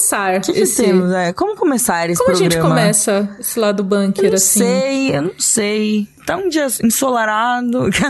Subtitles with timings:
[0.00, 0.82] começar que, que esse...
[0.82, 1.12] temos?
[1.12, 2.48] É, como começar esse Como programa?
[2.48, 4.60] a gente começa esse lado bunker, Eu não assim?
[4.60, 6.08] sei, eu não sei.
[6.26, 7.90] Tá um dia ensolarado.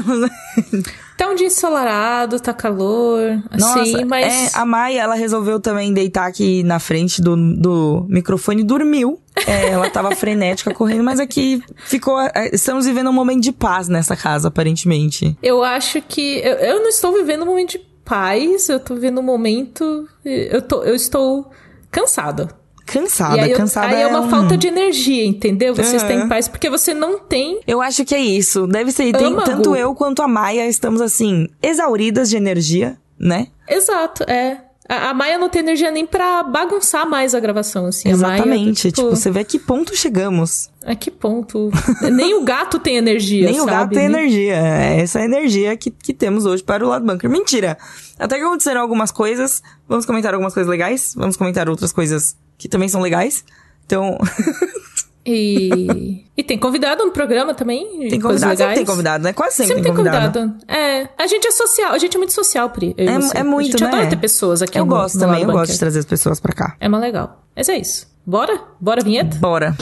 [1.16, 4.54] Tá um dia ensolarado, tá calor, Nossa, assim, mas...
[4.54, 9.20] é, a Maia, ela resolveu também deitar aqui na frente do, do microfone e dormiu.
[9.46, 12.18] É, ela tava frenética correndo, mas aqui ficou.
[12.18, 15.36] é, Estamos vivendo um momento de paz nessa casa, aparentemente.
[15.42, 16.38] Eu acho que...
[16.38, 20.08] Eu, eu não estou vivendo um momento de paz, eu tô vivendo um momento...
[20.24, 21.50] Eu, tô, eu estou
[21.90, 22.48] cansada.
[22.86, 23.86] Cansada, e aí, cansada.
[23.94, 25.72] aí é uma um- falta de energia, entendeu?
[25.74, 26.24] Você está Aham.
[26.24, 28.66] em paz porque você não tem Eu acho que é isso.
[28.66, 29.12] Deve ser.
[29.12, 33.46] Tem, tanto eu quanto a Maia estamos assim, exauridas de energia, né?
[33.68, 34.64] Exato, é.
[34.92, 38.12] A, a Maia não tem energia nem pra bagunçar mais a gravação, assim.
[38.12, 38.90] A Maia, Exatamente.
[38.90, 40.68] tipo, tipo, você vê a que ponto chegamos.
[40.84, 41.70] A que ponto?
[42.10, 43.70] nem o gato tem energia, Nem o sabe?
[43.70, 44.54] gato tem Nem- energia.
[44.56, 47.30] É essa a energia que, que temos hoje para o lado bunker.
[47.30, 47.78] Mentira!
[48.18, 49.62] Até que aconteceram algumas coisas.
[49.88, 51.14] Vamos comentar algumas coisas legais.
[51.16, 53.44] Vamos comentar outras coisas que também são legais.
[53.86, 54.18] Então,
[55.24, 56.24] E...
[56.36, 58.08] e tem convidado no programa também.
[58.08, 58.56] tem convidado.
[58.56, 59.32] Sempre tem convidado, né?
[59.32, 60.38] Quase sempre, Sempre tem tem convidado.
[60.38, 60.64] convidado.
[60.66, 61.08] É.
[61.18, 62.94] A gente é social, a gente é muito social, Pri.
[62.96, 63.88] eu É, é muito, A gente né?
[63.88, 65.60] adora ter pessoas aqui Eu no- gosto no também, eu Bunker.
[65.60, 66.76] gosto de trazer as pessoas pra cá.
[66.80, 67.42] É mais legal.
[67.54, 68.06] Mas é isso.
[68.26, 68.60] Bora?
[68.80, 69.36] Bora, vinheta?
[69.38, 69.76] Bora.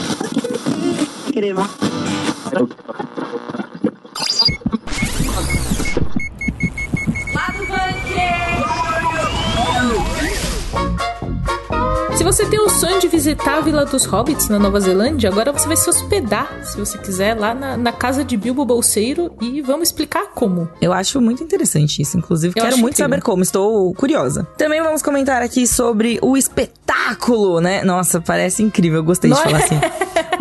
[12.19, 15.53] Se você tem o sonho de visitar a Vila dos Hobbits na Nova Zelândia, agora
[15.53, 19.61] você vai se hospedar, se você quiser, lá na, na casa de Bilbo Bolseiro e
[19.61, 20.69] vamos explicar como.
[20.81, 22.17] Eu acho muito interessante isso.
[22.17, 23.09] Inclusive, Eu quero muito incrível.
[23.09, 23.41] saber como.
[23.41, 24.45] Estou curiosa.
[24.57, 27.85] Também vamos comentar aqui sobre o espetáculo, né?
[27.85, 28.99] Nossa, parece incrível.
[28.99, 29.41] Eu gostei de é?
[29.41, 29.79] falar assim.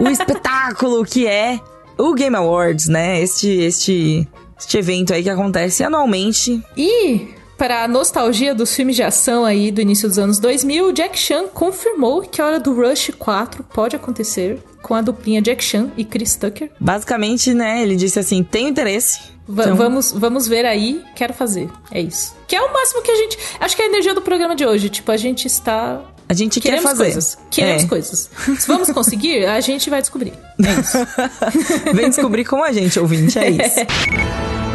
[0.01, 1.61] O espetáculo que é
[1.97, 3.23] o Game Awards, né?
[3.23, 6.61] Este, este, este evento aí que acontece anualmente.
[6.77, 11.19] E para a nostalgia dos filmes de ação aí do início dos anos 2000, Jack
[11.19, 15.91] Chan confirmou que a hora do Rush 4 pode acontecer com a duplinha Jack Chan
[15.97, 16.71] e Chris Tucker.
[16.79, 17.83] Basicamente, né?
[17.83, 19.19] Ele disse assim: tenho interesse.
[19.47, 21.69] Va- Então- vamos, vamos ver aí, quero fazer.
[21.91, 22.37] É isso.
[22.47, 23.37] Que é o máximo que a gente.
[23.59, 24.89] Acho que é a energia do programa de hoje.
[24.89, 26.01] Tipo, a gente está.
[26.29, 27.05] A gente Queremos quer fazer.
[27.05, 27.39] coisas.
[27.51, 27.87] Queremos É.
[27.89, 28.31] coisas.
[28.59, 30.35] Se vamos conseguir, a gente vai descobrir.
[30.63, 30.99] É isso.
[31.97, 33.39] Vem descobrir com a gente, ouvinte.
[33.39, 33.81] É isso.
[33.81, 34.68] E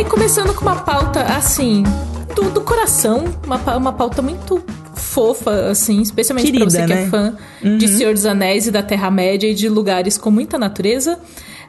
[0.00, 1.82] aí, começando com uma pauta assim,
[2.34, 4.62] do, do coração, uma, uma pauta muito
[4.94, 7.02] fofa, assim, especialmente Querida, pra você que né?
[7.04, 7.36] é fã
[7.78, 11.18] de Senhor dos Anéis e da Terra-média e de lugares com muita natureza.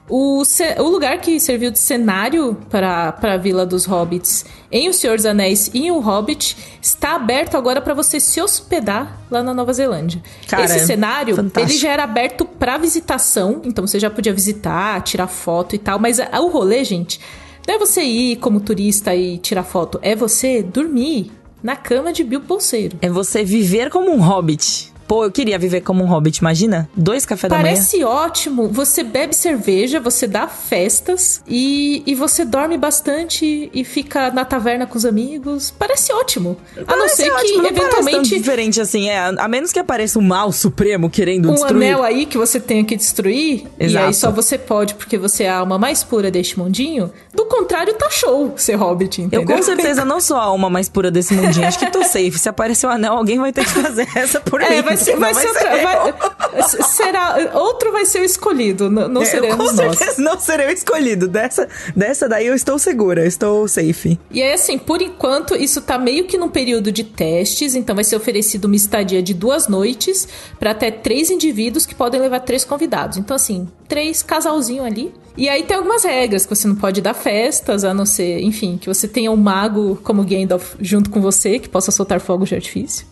[0.09, 0.43] O,
[0.79, 5.25] o lugar que serviu de cenário para, a Vila dos Hobbits em O Senhor dos
[5.25, 9.71] Anéis e em O Hobbit está aberto agora para você se hospedar lá na Nova
[9.71, 10.21] Zelândia.
[10.47, 11.71] Cara, Esse cenário, fantástico.
[11.71, 15.97] ele já era aberto para visitação, então você já podia visitar, tirar foto e tal,
[15.99, 17.19] mas a- o rolê, gente,
[17.67, 22.23] não é você ir como turista e tirar foto, é você dormir na cama de
[22.23, 22.97] Bilbo Bolseiro.
[23.01, 24.90] É você viver como um hobbit.
[25.11, 26.89] Pô, eu queria viver como um hobbit, imagina?
[26.95, 27.73] Dois café da manhã.
[27.73, 28.69] Parece ótimo.
[28.69, 34.87] Você bebe cerveja, você dá festas e, e você dorme bastante e fica na taverna
[34.87, 35.69] com os amigos.
[35.77, 36.55] Parece ótimo.
[36.77, 39.19] a não Parece ser que, ótimo, parece tão eventualmente, diferente assim, é.
[39.37, 41.75] A menos que apareça um mal supremo querendo um destruir.
[41.75, 44.05] anel aí que você tenha que destruir, e Exato.
[44.05, 47.11] aí só você pode porque você é a alma mais pura deste mundinho.
[47.33, 49.57] Do contrário, tá show ser hobbit, Eu entendeu?
[49.57, 51.67] com certeza não sou a alma mais pura desse mundinho.
[51.67, 52.39] Acho que tô safe.
[52.39, 54.67] Se aparecer um anel, alguém vai ter que fazer essa por mim.
[54.67, 55.69] É, vai ser, vai Não ser outra.
[55.83, 59.97] vai- será, outro vai ser o escolhido, não, não É, seremos com nós.
[59.97, 61.27] certeza não serei o escolhido.
[61.27, 64.19] Dessa, dessa daí eu estou segura, eu estou safe.
[64.29, 68.03] E aí, assim, por enquanto, isso tá meio que num período de testes, então vai
[68.03, 70.27] ser oferecido uma estadia de duas noites
[70.59, 73.17] para até três indivíduos que podem levar três convidados.
[73.17, 75.13] Então, assim, três casalzinho ali.
[75.37, 78.77] E aí tem algumas regras, que você não pode dar festas, a não ser, enfim,
[78.77, 82.55] que você tenha um mago como Gandalf junto com você, que possa soltar fogos de
[82.55, 83.05] artifício.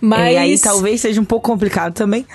[0.00, 0.32] Mas.
[0.34, 2.26] E aí talvez seja um pouco complicado também.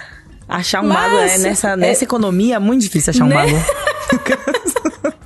[0.48, 3.36] Achar um Mas, mago é, nessa, é- nessa economia é muito difícil achar um Né?
[3.36, 3.58] mago.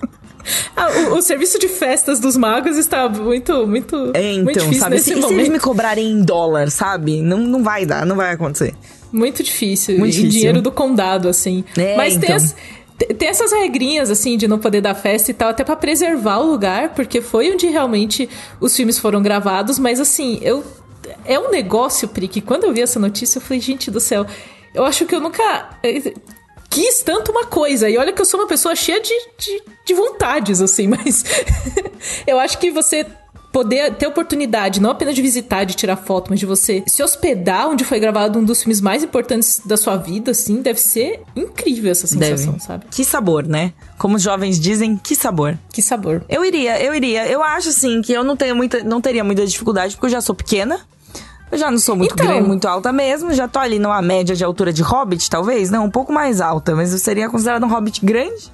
[0.75, 4.79] Ah, o, o serviço de festas dos magos está muito, muito, É, muito então, difícil
[4.79, 4.95] sabe?
[4.95, 5.39] nesse Se, se momento.
[5.39, 7.21] eles me cobrarem em dólar, sabe?
[7.21, 8.73] Não, não vai dar, não vai acontecer.
[9.11, 9.97] Muito difícil.
[9.97, 10.31] Muito difícil.
[10.31, 11.63] dinheiro do condado, assim.
[11.75, 12.35] É, Mas tem, então.
[12.35, 12.55] as-
[12.97, 16.37] te- tem essas regrinhas, assim, de não poder dar festa e tal, até pra preservar
[16.37, 18.29] o lugar, porque foi onde realmente
[18.61, 19.79] os filmes foram gravados.
[19.79, 20.63] Mas, assim, eu.
[21.25, 24.25] É um negócio, Pri, que quando eu vi essa notícia, eu falei, gente do céu,
[24.77, 25.69] eu acho que eu nunca.
[25.83, 26.13] eh,
[26.69, 29.93] Quis tanto uma coisa, e olha que eu sou uma pessoa cheia de, de, de
[29.93, 31.23] vontades, assim, mas
[32.27, 33.05] eu acho que você
[33.53, 37.69] poder ter oportunidade, não apenas de visitar, de tirar foto, mas de você se hospedar
[37.69, 41.89] onde foi gravado um dos filmes mais importantes da sua vida, assim, deve ser incrível
[41.89, 42.63] essa sensação, Deve.
[42.63, 42.85] sabe?
[42.91, 43.73] Que sabor, né?
[43.97, 45.57] Como os jovens dizem, que sabor.
[45.73, 46.23] Que sabor.
[46.29, 47.25] Eu iria, eu iria.
[47.27, 50.21] Eu acho assim que eu não tenho muita, não teria muita dificuldade porque eu já
[50.21, 50.81] sou pequena.
[51.51, 52.25] Eu já não sou muito Então.
[52.27, 53.33] grande, muito alta mesmo.
[53.33, 55.69] Já tô ali numa média de altura de hobbit, talvez.
[55.69, 58.51] Não, um pouco mais alta, mas eu seria considerado um hobbit grande.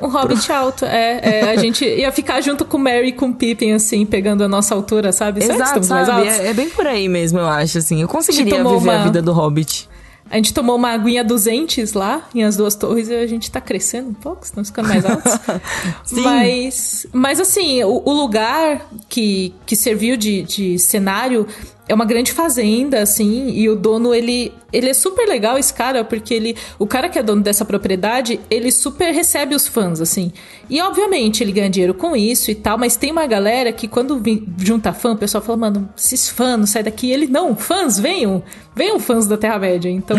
[0.00, 3.72] Um hobbit alto, é, é, A gente ia ficar junto com Mary e com Pippin,
[3.72, 5.40] assim, pegando a nossa altura, sabe?
[5.40, 6.28] Será Exato, estamos mais sabe?
[6.28, 6.40] altos?
[6.40, 8.02] É, é bem por aí mesmo, eu acho, assim.
[8.02, 9.88] Eu conseguiria viver a uma- vida do hobbit.
[10.30, 13.50] A gente tomou uma aguinha dos entes lá, em as duas torres, e a gente
[13.50, 15.32] tá crescendo um pouco, estamos ficando mais altos.
[16.02, 16.22] Sim.
[16.22, 21.46] Mas, mas assim, o, o lugar que, que serviu de, de cenário
[21.86, 26.02] é uma grande fazenda, assim, e o dono, ele, ele é super legal, esse cara,
[26.02, 30.32] porque ele, o cara que é dono dessa propriedade, ele super recebe os fãs, assim.
[30.70, 34.20] E, obviamente, ele ganha dinheiro com isso e tal, mas tem uma galera que quando
[34.58, 37.10] junta fã, o pessoal fala, mano, esses fãs, não sai daqui.
[37.10, 38.42] Ele, não, fãs, venham,
[38.74, 39.90] venham fãs da Terra-média.
[39.90, 40.16] Então,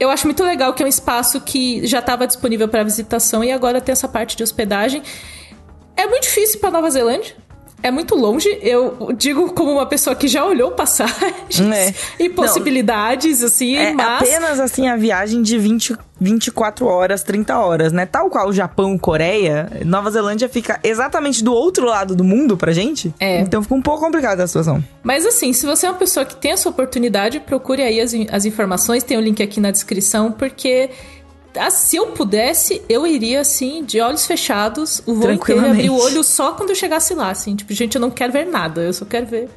[0.00, 3.52] eu acho muito legal que é um espaço que já estava disponível para visitação e
[3.52, 5.00] agora tem essa parte de hospedagem.
[5.96, 7.36] É muito difícil para Nova Zelândia.
[7.82, 8.48] É muito longe.
[8.62, 11.94] Eu digo como uma pessoa que já olhou passagens É.
[12.18, 14.22] e possibilidades, assim, É mas.
[14.22, 18.06] apenas, assim, a viagem de 20, 24 horas, 30 horas, né?
[18.06, 22.72] Tal qual o Japão, Coreia, Nova Zelândia fica exatamente do outro lado do mundo pra
[22.72, 23.12] gente.
[23.18, 23.40] É.
[23.40, 24.82] Então fica um pouco complicada a situação.
[25.02, 28.44] Mas assim, se você é uma pessoa que tem essa oportunidade, procure aí as, as
[28.44, 30.90] informações, tem o link aqui na descrição, porque
[31.56, 35.96] ah, se eu pudesse, eu iria assim, de olhos fechados, o voo inteiro, abrir o
[35.96, 38.92] olho só quando eu chegasse lá, assim, tipo, gente, eu não quero ver nada, eu
[38.92, 39.48] só quero ver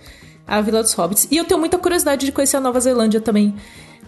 [0.48, 1.28] a Vila dos Hobbits.
[1.32, 3.56] E eu tenho muita curiosidade de conhecer a Nova Zelândia também.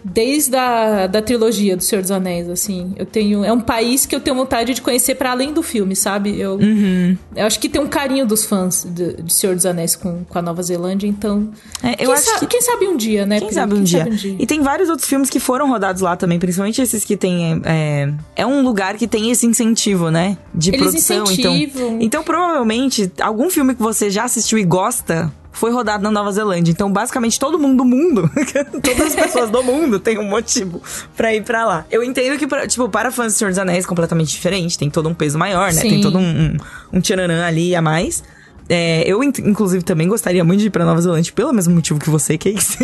[0.04, 3.44] Desde a da trilogia do Senhor dos Anéis, assim, eu tenho.
[3.44, 6.38] É um país que eu tenho vontade de conhecer para além do filme, sabe?
[6.40, 7.16] Eu, Uhum.
[7.36, 10.38] eu acho que tem um carinho dos fãs de, de Senhor dos Anéis com, com
[10.38, 11.50] a Nova Zelândia, então.
[11.82, 13.38] É, eu quem, acho sa- que- quem sabe um dia, né?
[13.38, 13.54] Quem Pri?
[13.54, 14.08] sabe um, dia.
[14.38, 17.60] E tem vários outros filmes que foram rodados lá também, principalmente esses que tem.
[17.64, 20.36] É, é um lugar que tem esse incentivo, né?
[20.54, 21.24] De Eles produção.
[21.24, 21.86] incentivam.
[21.86, 25.32] Então, então, provavelmente, algum filme que você já assistiu e gosta.
[25.50, 26.70] Foi rodado na Nova Zelândia.
[26.70, 28.30] Então, basicamente, todo mundo do mundo,
[28.82, 30.80] todas as pessoas do mundo têm um motivo
[31.16, 31.84] pra ir pra lá.
[31.90, 34.78] Eu entendo que, pra- tipo, para fãs do Senhor dos Anéis é completamente diferente.
[34.78, 35.80] Tem todo um peso maior, né?
[35.80, 35.88] Sim.
[35.90, 36.56] Tem todo um, um,
[36.92, 38.22] um tchananã ali a mais.
[38.68, 41.98] É, eu, in- inclusive, também gostaria muito de ir pra Nova Zelândia pelo mesmo motivo
[41.98, 42.76] que você, Cakes.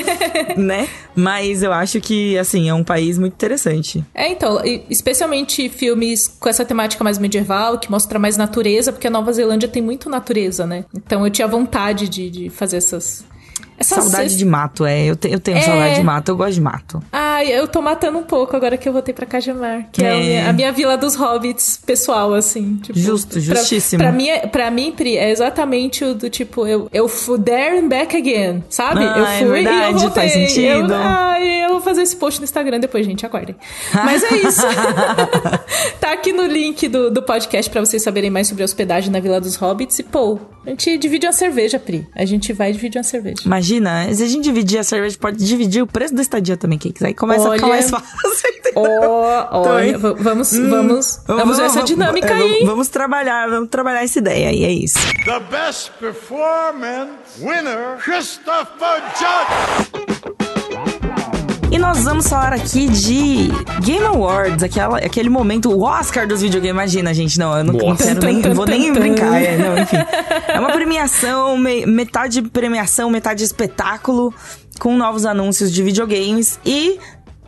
[0.56, 0.88] né?
[1.14, 4.04] Mas eu acho que, assim, é um país muito interessante.
[4.14, 9.10] É, então, especialmente filmes com essa temática mais medieval, que mostra mais natureza, porque a
[9.10, 10.84] Nova Zelândia tem muito natureza, né?
[10.94, 13.24] Então eu tinha vontade de, de fazer essas.
[13.78, 15.04] essas Saudade de mato, é.
[15.06, 15.62] Eu, te- eu tenho É.
[15.62, 17.02] saudade de mato, eu gosto de mato.
[17.32, 20.14] Ai, eu tô matando um pouco agora que eu voltei pra Cajamar, que é, a,
[20.14, 20.20] É.
[20.20, 22.76] minha, a minha vila dos hobbits pessoal, assim.
[22.82, 24.02] Tipo, Justo, pra- justíssimo.
[24.02, 27.78] Pra, mim, é- pra mim, Pri, é exatamente o do tipo, eu, eu fui there
[27.78, 29.04] and back again, sabe?
[29.04, 30.10] Ah, eu é fui e eu verdade, voltei.
[30.10, 30.92] faz sentido.
[30.92, 33.56] Eu, ai, eu vou fazer esse post no Instagram depois, gente, aguardem.
[33.94, 34.62] Mas é isso.
[36.00, 39.20] tá aqui no link do, do podcast pra vocês saberem mais sobre a hospedagem na
[39.20, 39.98] Vila dos Hobbits.
[39.98, 42.06] E, pô, a gente divide uma cerveja, Pri.
[42.14, 43.36] A gente vai dividir uma cerveja.
[43.44, 47.02] Imagina, se a gente dividir a cerveja, pode dividir o preço da estadia também, Cakes.
[47.02, 47.74] Aí começa a ficar Olha.
[47.74, 48.08] mais fácil.
[48.58, 48.82] entendeu?
[49.50, 49.96] Olha, hein?
[49.96, 52.66] va- vamos, vamos, vamos ver essa dinâmica é, aí, vamos-?
[52.66, 54.98] Vamos trabalhar, vamos trabalhar essa ideia e é isso.
[55.24, 59.92] The best performance winner, Christopher Judge.
[61.70, 63.48] E nós vamos falar aqui de
[63.82, 66.74] Game Awards, aquela, aquele momento, o Oscar dos videogames.
[66.92, 69.42] Imagina, gente, não, eu não, não quero nem, vou nem brincar.
[69.42, 69.96] É, não, enfim.
[70.48, 74.34] É uma premiação, me- metade premiação, metade espetáculo,
[74.78, 76.60] com novos anúncios de videogames.
[76.62, 76.98] E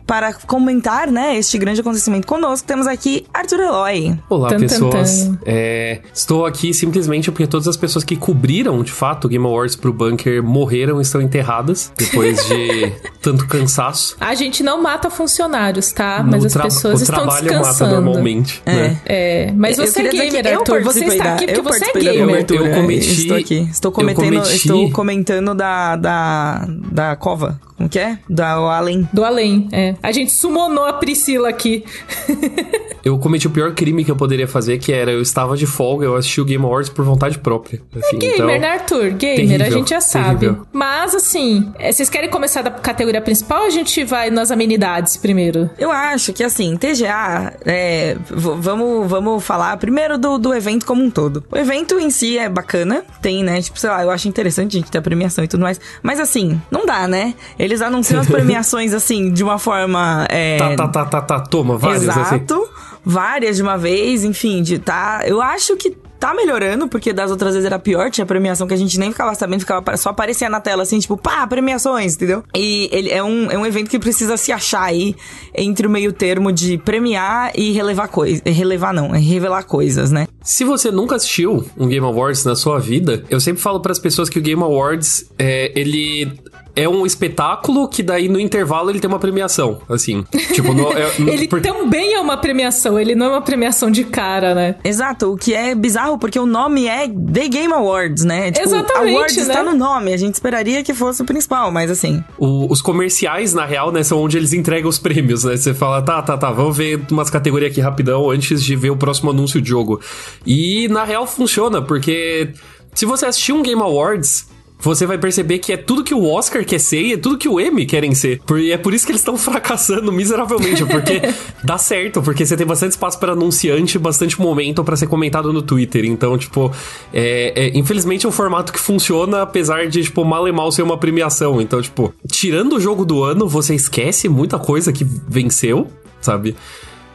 [0.05, 4.15] para comentar, né, este grande acontecimento conosco, temos aqui Arthur Eloy.
[4.29, 5.23] Olá, tan, pessoas.
[5.25, 5.37] tan.
[5.45, 9.75] É, estou aqui simplesmente porque todas as pessoas que cobriram, de fato, o Game Awards
[9.75, 14.15] pro Bunker morreram e estão enterradas depois de tanto cansaço.
[14.19, 16.21] A gente não mata funcionários, tá?
[16.21, 17.95] No Mas as tra- pessoas o estão trabalho mata descansando.
[18.01, 18.61] normalmente.
[18.65, 19.01] né?
[19.05, 20.83] É, mas Eu você é gamer, que eu Arthur.
[20.83, 22.27] Você está da- aqui porque eu você é gamer.
[22.27, 22.69] cobertura.
[22.69, 23.67] Eu cometi- Estou aqui.
[23.71, 27.59] Estou eu cometendo, cometi- estou comentando da, da, da cova.
[27.75, 28.17] Como que é?
[28.29, 29.07] Da o Além.
[29.11, 29.94] Do além, é.
[30.01, 31.83] A gente summonou a Priscila aqui.
[33.05, 36.07] Eu cometi o pior crime que eu poderia fazer, que era eu estava de folga,
[36.07, 37.79] eu assisti o Game Awards por vontade própria.
[37.95, 39.11] Assim, Gamer, então, né, Arthur?
[39.11, 40.39] Gamer, terrível, a gente já sabe.
[40.39, 40.65] terrível.
[40.73, 45.17] Mas, assim, é, vocês querem começar da categoria principal ou a gente vai nas amenidades
[45.17, 45.69] primeiro?
[45.77, 51.11] Eu acho que assim, TGA, é, vamos, vamos falar primeiro do, do evento como um
[51.11, 51.43] todo.
[51.51, 53.61] O evento em si é bacana, tem, né?
[53.61, 55.79] Tipo, sei lá, eu acho interessante a gente ter a premiação e tudo mais.
[56.01, 57.35] Mas assim, não dá, né?
[57.59, 59.84] Eles anunciam as premiações assim, de uma forma.
[60.29, 62.19] É, Tá, tá, tá, tá, tá, toma, vários, assim.
[62.19, 62.69] Exato.
[63.03, 65.21] Várias de uma vez, enfim, de tá.
[65.25, 68.77] Eu acho que tá melhorando, porque das outras vezes era pior, tinha premiação que a
[68.77, 72.43] gente nem ficava sabendo, ficava só aparecia na tela assim, tipo, pá, premiações, entendeu?
[72.55, 75.15] E ele é um, é um evento que precisa se achar aí
[75.53, 78.41] entre o meio termo de premiar e relevar coisas.
[78.43, 80.27] Relevar não, é revelar coisas, né?
[80.41, 83.99] Se você nunca assistiu um Game Awards na sua vida, eu sempre falo para as
[83.99, 86.39] pessoas que o Game Awards, é, ele
[86.75, 90.25] é um espetáculo que daí no intervalo ele tem uma premiação, assim.
[90.53, 91.61] Tipo, no, é, ele por...
[91.61, 94.75] também é uma premiação, ele não é uma premiação de cara, né?
[94.83, 98.51] Exato, o que é bizarro porque o nome é The Game Awards, né?
[98.51, 99.41] Tipo, Exatamente, Awards né?
[99.43, 102.23] está no nome, a gente esperaria que fosse o principal, mas assim.
[102.37, 105.55] O, os comerciais, na real, né, são onde eles entregam os prêmios, né?
[105.55, 108.97] Você fala, tá, tá, tá, vamos ver umas categorias aqui rapidão antes de ver o
[108.97, 110.01] próximo anúncio de jogo.
[110.45, 112.49] E na real funciona, porque
[112.93, 114.47] se você assistir um Game Awards,
[114.85, 117.49] você vai perceber que é tudo que o Oscar quer ser e é tudo que
[117.49, 118.39] o Emmy querem ser.
[118.57, 121.21] E é por isso que eles estão fracassando miseravelmente, porque
[121.63, 125.61] dá certo, porque você tem bastante espaço para anunciante, bastante momento para ser comentado no
[125.61, 126.05] Twitter.
[126.05, 126.71] Então, tipo,
[127.13, 130.83] é, é, infelizmente é um formato que funciona, apesar de, tipo, mal e mal ser
[130.83, 131.59] uma premiação.
[131.59, 135.87] Então, tipo, tirando o jogo do ano, você esquece muita coisa que venceu,
[136.21, 136.55] sabe?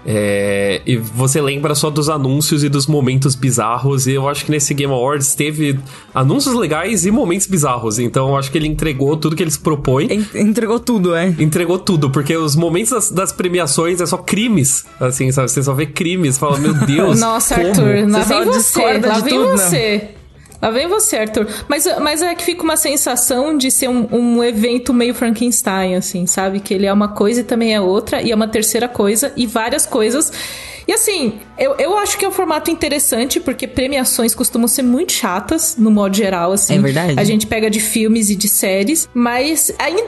[0.05, 4.07] É, e você lembra só dos anúncios e dos momentos bizarros.
[4.07, 5.79] E eu acho que nesse Game Awards teve
[6.15, 7.99] anúncios legais e momentos bizarros.
[7.99, 10.09] Então eu acho que ele entregou tudo que eles propõem.
[10.35, 11.29] Entregou tudo, é.
[11.39, 14.85] Entregou tudo, porque os momentos das, das premiações é só crimes.
[14.99, 15.51] Assim, sabe?
[15.51, 16.39] Você só vê crimes.
[16.39, 17.19] Fala, meu Deus.
[17.21, 17.69] Nossa, como?
[17.69, 18.83] Arthur, lá Você vem você.
[18.83, 20.20] Lá de vem tudo, você.
[20.61, 21.47] Lá vem você, Arthur.
[21.69, 26.27] Mas, mas é que fica uma sensação de ser um, um evento meio Frankenstein, assim,
[26.27, 26.61] sabe?
[26.61, 29.47] Que ele é uma coisa e também é outra, e é uma terceira coisa, e
[29.47, 30.33] várias coisas.
[30.87, 35.13] E assim, eu, eu acho que é um formato interessante, porque premiações costumam ser muito
[35.13, 36.77] chatas, no modo geral, assim.
[36.77, 37.15] É verdade.
[37.19, 40.03] A gente pega de filmes e de séries, mas ainda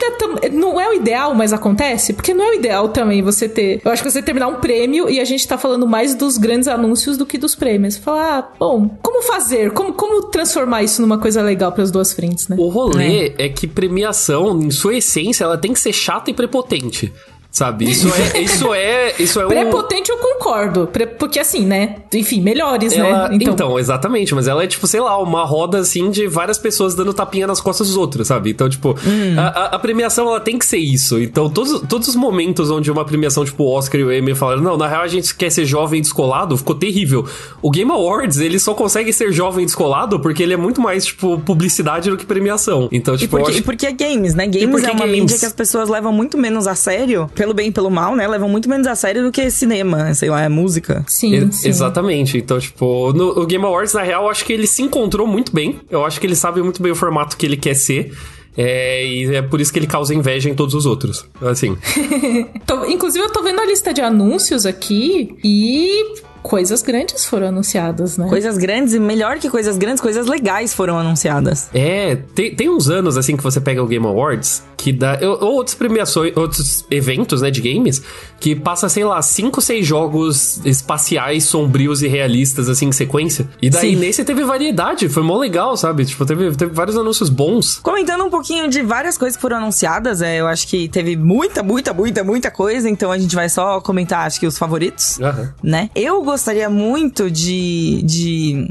[0.51, 3.81] não é o ideal, mas acontece, porque não é o ideal também você ter.
[3.83, 6.67] Eu acho que você terminar um prêmio e a gente tá falando mais dos grandes
[6.67, 7.97] anúncios do que dos prêmios.
[7.97, 9.71] Falar, ah, bom, como fazer?
[9.71, 12.55] Como, como transformar isso numa coisa legal para as duas frentes, né?
[12.59, 13.49] O rolê é.
[13.49, 17.11] que premiação, em sua essência, ela tem que ser chata e prepotente.
[17.53, 17.87] Sabe?
[17.87, 18.41] Isso é.
[18.41, 19.13] Isso é.
[19.19, 19.49] Isso é um.
[19.49, 21.95] Prepotente eu concordo, porque assim, né?
[22.13, 23.37] Enfim, melhores, Ela- né?
[23.41, 23.79] então.
[23.79, 27.47] exatamente, mas ela é tipo, sei lá, uma roda assim de várias pessoas dando tapinha
[27.47, 28.51] nas costas dos outros, sabe?
[28.51, 29.35] Então, tipo, Hum.
[29.37, 31.19] a, a- a premiação ela tem que ser isso.
[31.21, 34.61] Então, todos, todos os momentos onde uma premiação, tipo, o Oscar e o Emmy falaram,
[34.61, 37.25] não, na real a gente quer ser jovem e descolado, ficou terrível.
[37.61, 41.05] O Game Awards, ele só consegue ser jovem e descolado porque ele é muito mais,
[41.05, 42.89] tipo, publicidade do que premiação.
[42.91, 43.59] Então, E tipo, eu porque, acho...
[43.59, 44.45] e porque é games, né?
[44.47, 45.21] Games porque é uma games?
[45.21, 48.27] mídia que as pessoas levam muito menos a sério, pelo bem e pelo mal, né?
[48.27, 51.03] Levam muito menos a sério do que cinema, sei lá, é música.
[51.07, 51.69] Sim, E- sim.
[51.69, 52.37] Exatamente.
[52.37, 55.53] Então, tipo, no, o Game Awards, na real, eu acho que ele se encontrou muito
[55.53, 55.79] bem.
[55.89, 58.13] Eu acho que ele sabe muito bem o formato que ele quer ser.
[58.55, 61.25] É, e é por isso que ele causa inveja em todos os outros.
[61.41, 61.75] Assim.
[62.67, 66.13] Tô- inclusive, eu tô vendo a lista de anúncios aqui e
[66.43, 68.27] coisas grandes foram anunciadas, né?
[68.27, 71.69] Coisas grandes, e melhor que coisas grandes, coisas legais foram anunciadas.
[71.73, 75.17] É, tem, tem uns anos, assim, que você pega o Game Awards, que dá.
[75.21, 78.03] Ou ou outras premiações, outros eventos, né, de games,
[78.37, 83.47] que passa, sei lá, cinco, seis jogos espaciais, sombrios e realistas, assim, em sequência.
[83.61, 83.95] E daí Sim.
[83.95, 86.03] nesse teve variedade, foi mó legal, sabe?
[86.03, 87.77] Tipo, teve, teve vários anúncios bons.
[87.77, 91.63] Comentando um pouquinho de várias coisas que foram anunciadas, é, eu acho que teve muita,
[91.63, 95.53] muita, muita, muita coisa, então a gente vai só comentar, acho que os favoritos, Aham.
[95.63, 95.89] né?
[95.95, 98.67] Eu gostaria muito de, de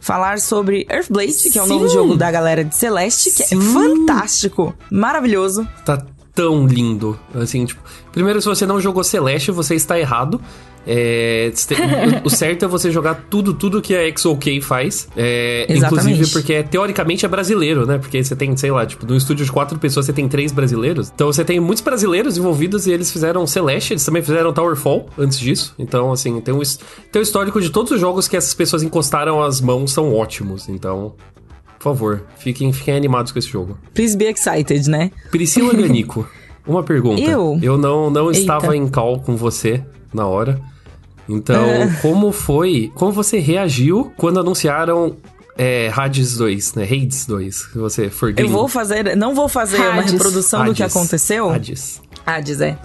[0.00, 1.72] falar sobre Earthblade, que é o Sim.
[1.72, 3.58] novo jogo da galera de Celeste, que Sim.
[3.58, 5.68] é fantástico, maravilhoso.
[5.84, 6.02] Tá
[6.34, 7.18] tão lindo.
[7.34, 10.40] Assim, tipo, primeiro, se você não jogou Celeste, você está errado.
[10.86, 11.52] É,
[12.24, 15.08] o, certo é você jogar tudo, tudo que a XOK faz.
[15.16, 17.98] É, inclusive porque teoricamente é brasileiro, né?
[17.98, 21.10] Porque você tem, sei lá, tipo, no estúdio de quatro pessoas você tem três brasileiros.
[21.14, 25.38] Então você tem muitos brasileiros envolvidos e eles fizeram Celeste, eles também fizeram Towerfall antes
[25.38, 25.74] disso.
[25.78, 26.60] Então, assim, tem um,
[27.12, 30.68] tem um histórico de todos os jogos que essas pessoas encostaram as mãos são ótimos.
[30.68, 31.14] Então,
[31.78, 33.78] por favor, fiquem, fiquem animados com esse jogo.
[33.94, 35.10] Please be excited, né?
[35.30, 36.28] Priscila Ganico,
[36.66, 37.20] uma pergunta.
[37.20, 37.58] Eu?
[37.62, 39.82] Eu não, não estava em call com você
[40.12, 40.60] na hora.
[41.28, 41.86] Então, É.
[42.02, 42.90] como foi?
[42.94, 45.16] Como você reagiu quando anunciaram
[45.56, 46.84] é, Hades 2, né?
[46.84, 50.12] Hades 2, que você for Eu vou fazer, não vou fazer uma Hades.
[50.12, 51.50] reprodução do que aconteceu.
[51.50, 52.00] Hades.
[52.26, 52.76] Hades, é.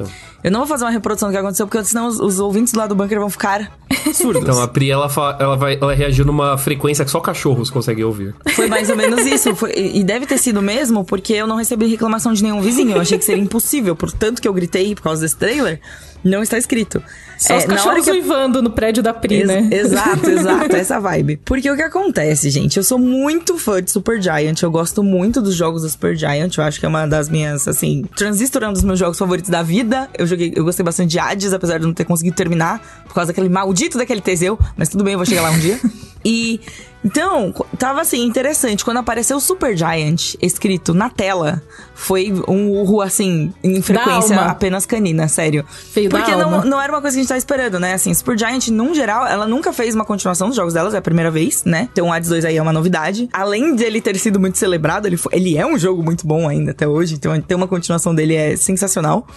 [0.45, 2.85] Eu não vou fazer uma reprodução do que aconteceu, porque senão os, os ouvintes lá
[2.85, 3.71] do bunker vão ficar
[4.13, 4.43] surdos.
[4.43, 8.03] Então, a Pri, ela, fa- ela, vai, ela reagiu numa frequência que só cachorros conseguem
[8.03, 8.35] ouvir.
[8.53, 9.55] Foi mais ou menos isso.
[9.55, 12.91] Foi- e deve ter sido mesmo, porque eu não recebi reclamação de nenhum vizinho.
[12.95, 13.95] Eu achei que seria impossível.
[13.95, 15.79] Por tanto que eu gritei por causa desse trailer,
[16.23, 17.01] não está escrito.
[17.37, 19.67] Só É, os cachorros que eu- uivando no prédio da Pri, Ex- né?
[19.71, 21.37] Exato, exato, essa vibe.
[21.43, 22.77] Porque o que acontece, gente?
[22.77, 26.55] Eu sou muito fã de Super Giant, eu gosto muito dos jogos do Super Giant,
[26.57, 29.49] eu acho que é uma das minhas, assim, Transistor é um dos meus jogos favoritos
[29.49, 30.07] da vida.
[30.17, 33.32] Eu joguei eu gostei bastante de Hades, apesar de não ter conseguido terminar, por causa
[33.32, 35.80] daquele maldito daquele Teseu, mas tudo bem, eu vou chegar lá um dia.
[36.27, 36.60] E
[37.04, 38.84] então, tava assim, interessante.
[38.84, 41.62] Quando apareceu o Super Giant escrito na tela,
[41.94, 45.63] foi um urro assim, em frequência apenas canina, sério.
[45.94, 47.94] Veio da Porque não, não era uma coisa que a gente tava esperando, né?
[47.94, 51.01] Assim, Super Giant, num geral, ela nunca fez uma continuação dos jogos delas, é a
[51.01, 51.89] primeira vez, né?
[51.94, 53.30] Então o Hades 2 aí é uma novidade.
[53.32, 56.72] Além dele ter sido muito celebrado, ele, foi- ele é um jogo muito bom ainda
[56.72, 59.27] até hoje, então ter uma continuação dele é sensacional.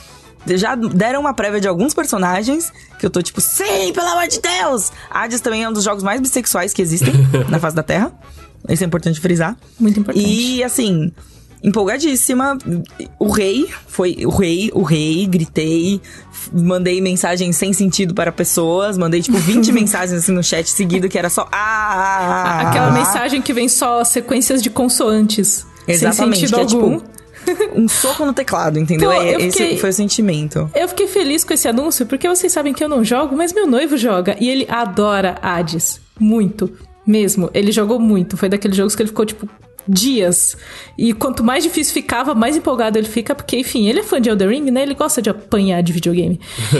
[0.46, 4.40] Já deram uma prévia de alguns personagens que eu tô tipo, sim, pelo amor de
[4.40, 4.90] Deus!
[5.10, 7.12] Hades também é um dos jogos mais bissexuais que existem
[7.48, 8.12] na face da Terra.
[8.68, 9.56] Isso é importante frisar.
[9.78, 10.26] Muito importante.
[10.26, 11.12] E assim,
[11.62, 12.58] empolgadíssima.
[13.18, 16.00] O rei foi o rei, o rei, gritei,
[16.52, 21.18] mandei mensagens sem sentido para pessoas, mandei tipo 20 mensagens assim no chat seguido que
[21.18, 25.66] era só ah, ah, ah, Aquela ah, mensagem que vem só sequências de consoantes.
[25.86, 27.17] Exatamente, sem sentido que é, tipo, algum.
[27.74, 29.10] Um soco no teclado, entendeu?
[29.10, 30.70] Pô, eu Esse fiquei- foi o sentimento.
[30.74, 33.66] Eu fiquei feliz com esse anúncio porque vocês sabem que eu não jogo, mas meu
[33.66, 36.00] noivo joga e ele adora Hades.
[36.18, 36.70] Muito.
[37.06, 37.48] Mesmo.
[37.54, 38.36] Ele jogou muito.
[38.36, 39.48] Foi daqueles jogos que ele ficou, tipo,
[39.90, 40.54] dias.
[40.98, 44.28] E quanto mais difícil ficava, mais empolgado ele fica, porque, enfim, ele é fã de
[44.28, 44.82] Elden Ring, né?
[44.82, 46.38] Ele gosta de apanhar de videogame.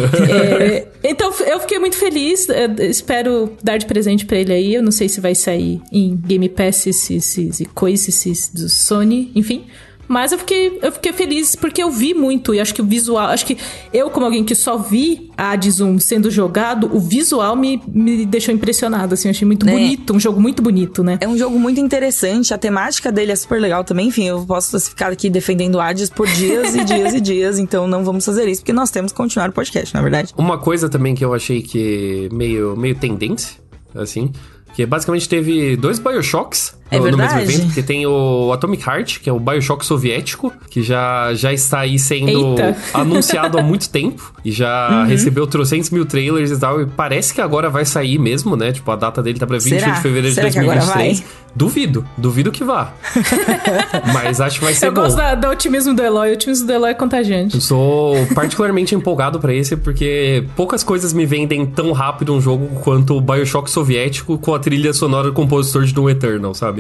[0.61, 2.47] É, então, eu fiquei muito feliz.
[2.51, 4.75] é, espero dar de presente pra ele aí.
[4.75, 9.65] Eu não sei se vai sair em Game Pass e coisas do Sony, enfim.
[10.09, 13.29] Mas eu fiquei, eu fiquei feliz porque eu vi muito e acho que o visual,
[13.29, 13.59] acho que
[13.93, 18.53] eu como alguém que só vi a 1 sendo jogado, o visual me, me deixou
[18.55, 19.73] impressionado, assim, eu achei muito Né?
[19.73, 21.19] bonito, um jogo muito bonito, né?
[21.21, 24.09] É um jogo muito interessante, a temática dele é super legal também.
[24.09, 28.03] Enfim, eu posso ficar aqui defendendo Hades por dias e dias e dias, então não
[28.03, 30.33] vamos fazer isso, porque nós temos que continuar o podcast, na verdade.
[30.39, 33.57] Uma coisa também que eu achei que meio, meio tendência,
[33.95, 34.33] assim,
[34.75, 37.53] que basicamente teve dois Bioshocks É no, no mesmo verdade.
[37.55, 41.81] evento, porque tem o Atomic Heart, que é o Bioshock soviético, que já, já está
[41.81, 42.77] aí sendo Eita.
[42.95, 45.07] anunciado há muito tempo, e já Uhum.
[45.07, 48.73] recebeu trocentos mil trailers e tal, e parece que agora vai sair mesmo, né?
[48.73, 49.93] Tipo, a data dele tá pra 21 Será?
[49.93, 51.21] de fevereiro de Será agora 2023.
[51.21, 51.29] vai?
[51.55, 52.93] Duvido, duvido que vá.
[54.13, 55.03] Mas acho que vai ser Eu bom.
[55.03, 57.55] gosto da, do otimismo do Eloy, o otimismo do Eloy é contagiante.
[57.57, 62.67] Eu sou particularmente empolgado pra esse, porque poucas coisas me vendem tão rápido um jogo
[62.83, 66.78] quanto o Bioshock soviético com a trilha sonora do compositor de Doom Eternal, sabe?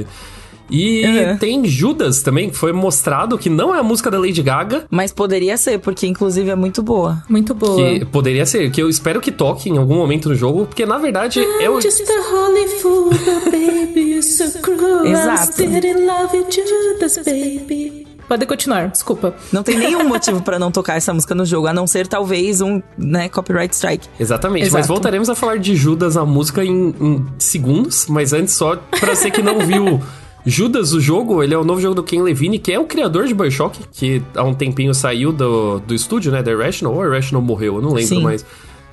[0.71, 1.39] E Uhum.
[1.39, 5.11] tem Judas também, que foi mostrado que não é a música da Lady Gaga, Mas
[5.13, 7.23] poderia ser, porque inclusive é muito boa.
[7.27, 7.77] Muito boa.
[7.99, 10.99] que poderia ser, que eu espero que toque em algum momento no jogo, porque na
[10.99, 11.81] verdade é o.
[11.81, 13.11] Just a holy fool,
[13.51, 15.07] baby, so cruel.
[15.07, 15.41] Exato.
[15.41, 18.08] I'm still in love with Judas, baby.
[18.29, 19.35] Pode continuar, desculpa.
[19.51, 22.61] Não tem nenhum motivo pra não tocar essa música no jogo, a não ser talvez
[22.61, 24.07] um, né, copyright strike.
[24.21, 24.79] Exatamente, Exato.
[24.79, 29.15] mas voltaremos a falar de Judas, a música, em, em segundos, mas antes só pra
[29.15, 30.01] você que não viu.
[30.47, 33.27] Judas, o jogo, ele é o novo jogo do Ken Levine, que é o criador
[33.27, 37.43] de Bioshock, que há um tempinho saiu do, do estúdio, né, da Irrational, ou Irrational
[37.43, 38.23] morreu, eu não lembro Sim.
[38.23, 38.47] mais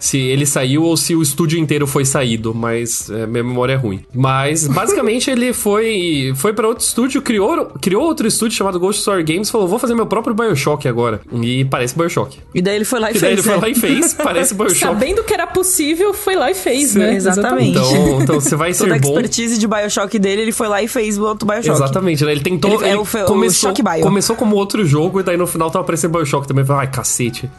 [0.05, 3.75] se ele saiu ou se o estúdio inteiro foi saído, mas é, minha memória é
[3.75, 4.01] ruim.
[4.13, 9.23] Mas, basicamente, ele foi foi para outro estúdio, criou, criou outro estúdio chamado Ghost Story
[9.23, 11.21] Games, falou, vou fazer meu próprio Bioshock agora.
[11.41, 12.37] E parece Bioshock.
[12.53, 13.45] E daí ele foi lá e, E daí ele fez.
[13.45, 13.61] foi né?
[13.61, 14.79] lá e fez, parece Bioshock.
[14.79, 17.15] Sabendo que era possível, foi lá e fez, Sim, né?
[17.15, 17.77] exatamente.
[17.77, 19.09] Então, então você vai Toda a ser bom.
[19.09, 21.69] expertise de Bioshock dele, ele foi lá e fez o outro Bioshock.
[21.77, 22.31] Exatamente, né?
[22.31, 22.71] Ele tentou.
[22.75, 25.71] Ele- é Ele, o fe- o começou, começou como outro jogo e daí no final
[25.71, 26.65] tava aparecendo Bioshock também.
[26.69, 27.49] Ai, cacete.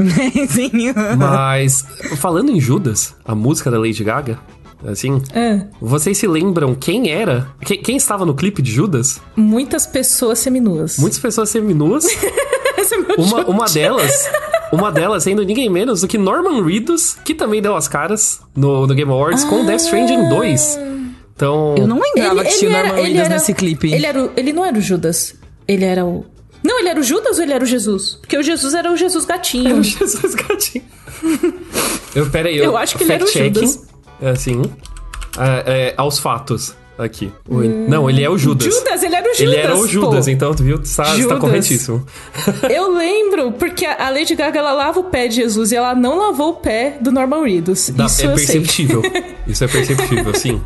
[0.48, 0.70] Sim.
[1.16, 1.85] Mas,
[2.18, 4.38] falando em Judas, a música da Lady Gaga,
[4.87, 5.62] assim, É.
[5.81, 7.49] vocês se lembram quem era?
[7.64, 9.20] Quem, quem estava no clipe de Judas?
[9.35, 10.99] Muitas pessoas seminuas.
[10.99, 12.05] Muitas pessoas seminuas.
[12.79, 13.51] Esse é meu uma, chute.
[13.51, 14.29] uma delas.
[14.72, 18.87] Uma delas sendo ninguém menos do que Norman Reedus, que também deu as caras no,
[18.87, 20.79] no Game Awards com Death Stranding 2.
[21.35, 21.75] Então.
[21.79, 23.92] Eu não lembrava que tinha o Norman ele Reedus era- nesse clipe.
[23.92, 25.35] Ele, era o- ele não era o Judas.
[25.66, 26.25] Ele era o.
[26.62, 28.14] Não, ele era o Judas ou ele era o Jesus?
[28.20, 29.68] Porque o Jesus era o Jesus gatinho.
[29.68, 30.85] Era o Jesus Gatinho.
[32.16, 33.87] eu, pera aí, eu, Eu acho que ele era o Judas.
[34.20, 34.62] Assim,
[35.38, 37.31] é, é, aos fatos aqui.
[37.48, 38.72] O- Não, ele é o Judas.
[38.74, 39.40] Judas, ele era o Judas.
[39.40, 40.31] Ele era o Judas, pô.
[40.31, 40.79] então, tu viu?
[40.79, 41.38] Tá, tá Judas.
[41.38, 42.07] corretíssimo.
[42.70, 46.16] Eu lembro, porque a Lady Gaga ela lava o pé de Jesus e ela não
[46.18, 47.90] lavou o pé do Norman Reedus.
[47.90, 48.46] Dá- Isso é eu sei.
[48.46, 49.02] perceptível.
[49.46, 50.62] Isso é perceptível, sim.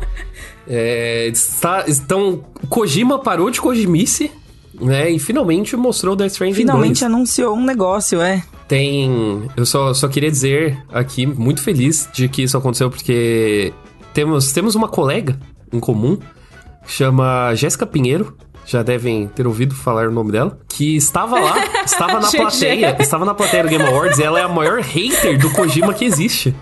[0.67, 4.31] É, está, então, Kojima parou de Kojimice,
[4.79, 5.11] né?
[5.11, 7.03] E finalmente mostrou Death Stranding Finalmente 2.
[7.03, 8.41] anunciou um negócio, é.
[8.71, 9.49] Tem.
[9.57, 13.73] Eu só, só queria dizer aqui, muito feliz de que isso aconteceu, porque
[14.13, 15.37] temos, temos uma colega
[15.73, 16.17] em comum,
[16.85, 18.33] chama Jéssica Pinheiro.
[18.65, 20.57] Já devem ter ouvido falar o nome dela.
[20.69, 22.95] Que estava lá, estava na plateia.
[22.97, 24.19] Estava na plateia do Game Awards.
[24.19, 26.55] e Ela é a maior hater do Kojima que existe.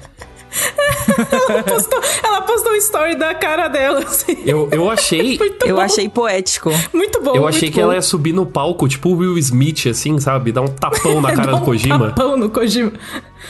[1.68, 4.38] Postou- ela postou um story da cara dela, assim.
[4.46, 5.38] Eu, eu achei.
[5.40, 5.82] Muito Eu bom.
[5.82, 6.72] achei poético.
[6.94, 7.32] Muito bom.
[7.36, 7.84] Eu muito achei que bom.
[7.84, 10.52] ela ia subir no palco, tipo o Will Smith, assim, sabe?
[10.52, 12.10] Dar um tapão na cara do um Kojima.
[12.10, 12.92] tapão no Kojima.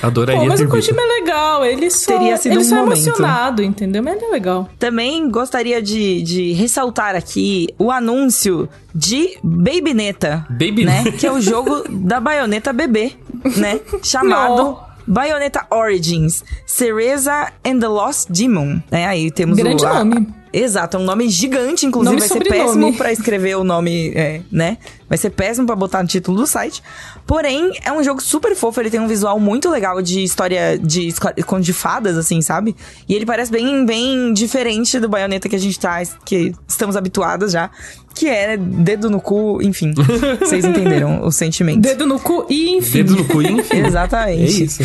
[0.04, 0.94] Adoraria Pô, mas ter o visto.
[0.94, 4.04] Kojima é legal, ele só, Teria sido ele um só é emocionado, entendeu?
[4.04, 4.70] Mas ele é legal.
[4.78, 10.46] Também gostaria de, de ressaltar aqui o anúncio de Baby Neta.
[10.50, 11.02] Baby né?
[11.04, 11.18] Neta.
[11.18, 13.14] Que é o jogo da baioneta bebê,
[13.58, 13.80] né?
[14.04, 14.89] Chamado Não.
[15.10, 18.82] Bayonetta Origins, Cereza and the Lost Demon.
[18.92, 19.88] É, aí temos Grande o...
[19.88, 20.28] a- nome.
[20.52, 24.42] Exato, é um nome gigante, inclusive Nome vai ser péssimo pra escrever o nome, é,
[24.52, 24.78] né?
[25.08, 26.82] Vai ser péssimo pra botar no título do site.
[27.26, 31.14] Porém, é um jogo super fofo, ele tem um visual muito legal de história de
[31.46, 32.76] conto de fadas, assim, sabe?
[33.08, 37.52] E ele parece bem, bem diferente do Bayonetta que a gente tá, que estamos habituados
[37.52, 37.70] já.
[38.16, 39.94] Que é dedo no cu, enfim.
[40.42, 41.80] Vocês entenderam o sentimento.
[41.80, 43.04] Dedo no cu e enfim.
[43.04, 43.78] Dedo no cu, enfim.
[43.80, 44.64] É Exatamente.
[44.64, 44.84] isso.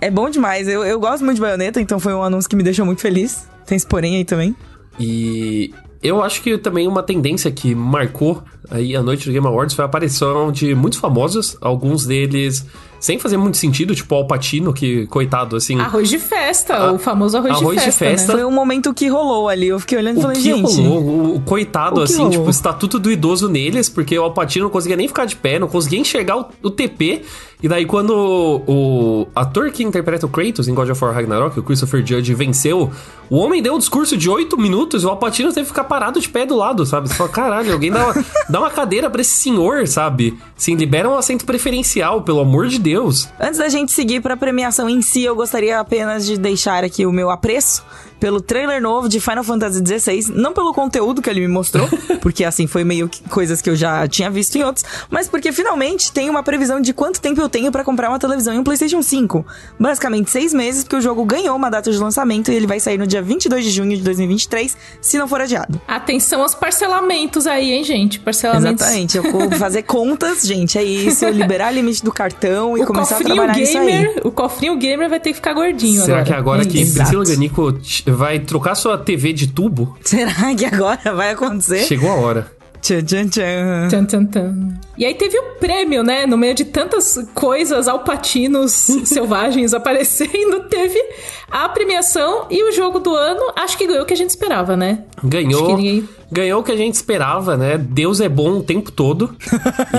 [0.00, 0.66] É bom demais.
[0.66, 3.46] Eu, eu gosto muito de Bayonetta, então foi um anúncio que me deixou muito feliz.
[3.70, 4.52] Tem esse porém aí também.
[4.98, 9.76] E eu acho que também uma tendência que marcou aí a noite do Game Awards
[9.76, 12.66] foi a aparição de muitos famosos, alguns deles
[13.00, 15.80] sem fazer muito sentido, tipo o Alpatino, que, coitado, assim.
[15.80, 18.04] Arroz de festa, Ah, o famoso arroz, arroz de de festa.
[18.04, 18.32] festa.
[18.34, 18.40] Né?
[18.42, 19.66] Foi um momento que rolou ali.
[19.68, 20.76] Eu fiquei olhando e O falei, que gente.
[20.80, 22.30] rolou, o, o coitado, o que assim, rolou?
[22.32, 25.58] tipo, o estatuto do idoso neles, porque o Alpatino não conseguia nem ficar de pé,
[25.58, 27.22] não conseguia enxergar o, o TP.
[27.62, 28.10] E daí, quando
[28.66, 28.72] o,
[29.22, 32.90] o ator que interpreta o Kratos em God of War Ragnarok, o Christopher Judge, venceu,
[33.28, 36.18] o homem deu um discurso de oito minutos e o Alpatino teve que ficar parado
[36.18, 37.08] de pé do lado, sabe?
[37.08, 40.38] Você fala, caralho, alguém dá uma, dá uma cadeira pra esse senhor, sabe?
[40.56, 42.89] Sim, libera um assento preferencial, pelo amor de Deus.
[43.38, 47.12] Antes da gente seguir pra premiação em si, eu gostaria apenas de deixar aqui o
[47.12, 47.84] meu apreço
[48.20, 51.88] pelo trailer novo de Final Fantasy XVI, não pelo conteúdo que ele me mostrou,
[52.20, 55.50] porque assim foi meio que coisas que eu já tinha visto em outros, mas porque
[55.52, 58.64] finalmente tem uma previsão de quanto tempo eu tenho pra comprar uma televisão e um
[58.64, 59.44] PlayStation 5.
[59.78, 62.98] Basicamente seis meses, porque o jogo ganhou uma data de lançamento e ele vai sair
[62.98, 65.80] no dia 22 de junho de 2023, se não for adiado.
[65.88, 68.18] Atenção aos parcelamentos aí, hein, gente?
[68.20, 68.82] Parcelamentos.
[68.82, 73.16] Exatamente, eu vou fazer contas, gente, é isso, liberar limite do cartão e O começar
[73.16, 73.86] a trabalhar nisso aí.
[73.86, 76.24] gamer, o cofrinho gamer vai ter que ficar gordinho Será agora.
[76.24, 77.10] que é agora que Exato.
[77.10, 77.72] Priscila Ganico
[78.10, 79.96] vai trocar sua TV de tubo?
[80.04, 81.84] Será que agora vai acontecer?
[81.84, 82.52] Chegou a hora.
[82.82, 83.88] Tchan, tchan, tchan.
[83.90, 84.68] Tan, tan, tan.
[84.96, 86.24] E aí teve o prêmio, né?
[86.26, 88.72] No meio de tantas coisas, alpatinos
[89.04, 90.98] selvagens aparecendo, teve
[91.50, 93.52] a premiação e o jogo do ano.
[93.54, 95.04] Acho que ganhou o que a gente esperava, né?
[95.18, 97.76] Acho Ganhou, que ninguém- ganhou o que a gente esperava, né?
[97.78, 99.34] Deus é bom o tempo todo.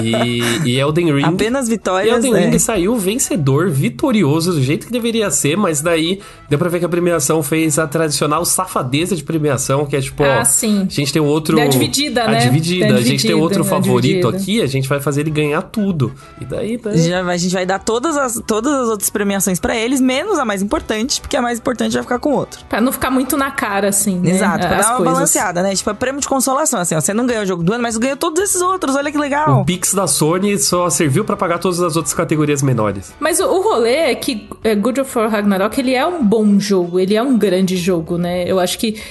[0.01, 1.23] e, e Elden Ring.
[1.25, 2.13] Apenas e vitórias.
[2.15, 2.59] Elden Ring é.
[2.59, 6.89] saiu vencedor, vitorioso, do jeito que deveria ser, mas daí deu pra ver que a
[6.89, 10.87] premiação fez a tradicional safadeza de premiação, que é tipo, ó, Ah, sim.
[10.89, 11.57] a gente tem outro.
[11.57, 12.39] Da dividida, a né?
[12.39, 14.37] dividida, Da a gente tem dividida, outro favorito dividida.
[14.37, 16.13] aqui, a gente vai fazer ele ganhar tudo.
[16.39, 19.59] E daí, daí Já, vai- a gente vai dar todas as, todas as outras premiações
[19.59, 22.63] pra eles, menos a mais importante, porque a mais importante vai ficar com o outro.
[22.69, 24.31] Pra não ficar muito na cara, assim, né?
[24.31, 25.13] Exato, pra As dar uma coisas.
[25.13, 25.75] balanceada, né?
[25.75, 27.01] Tipo, é prêmio de consolação, assim, ó.
[27.01, 29.61] Você não ganhou o jogo do ano, mas ganhou todos esses outros, olha que legal.
[29.61, 33.13] o Pix da Sony só serviu pra pagar todas as outras categorias menores.
[33.19, 36.59] Mas o, o rolê é que é, God of War Ragnarok, ele é um bom
[36.59, 38.43] jogo, ele é um grande jogo, né?
[38.49, 39.01] Eu acho que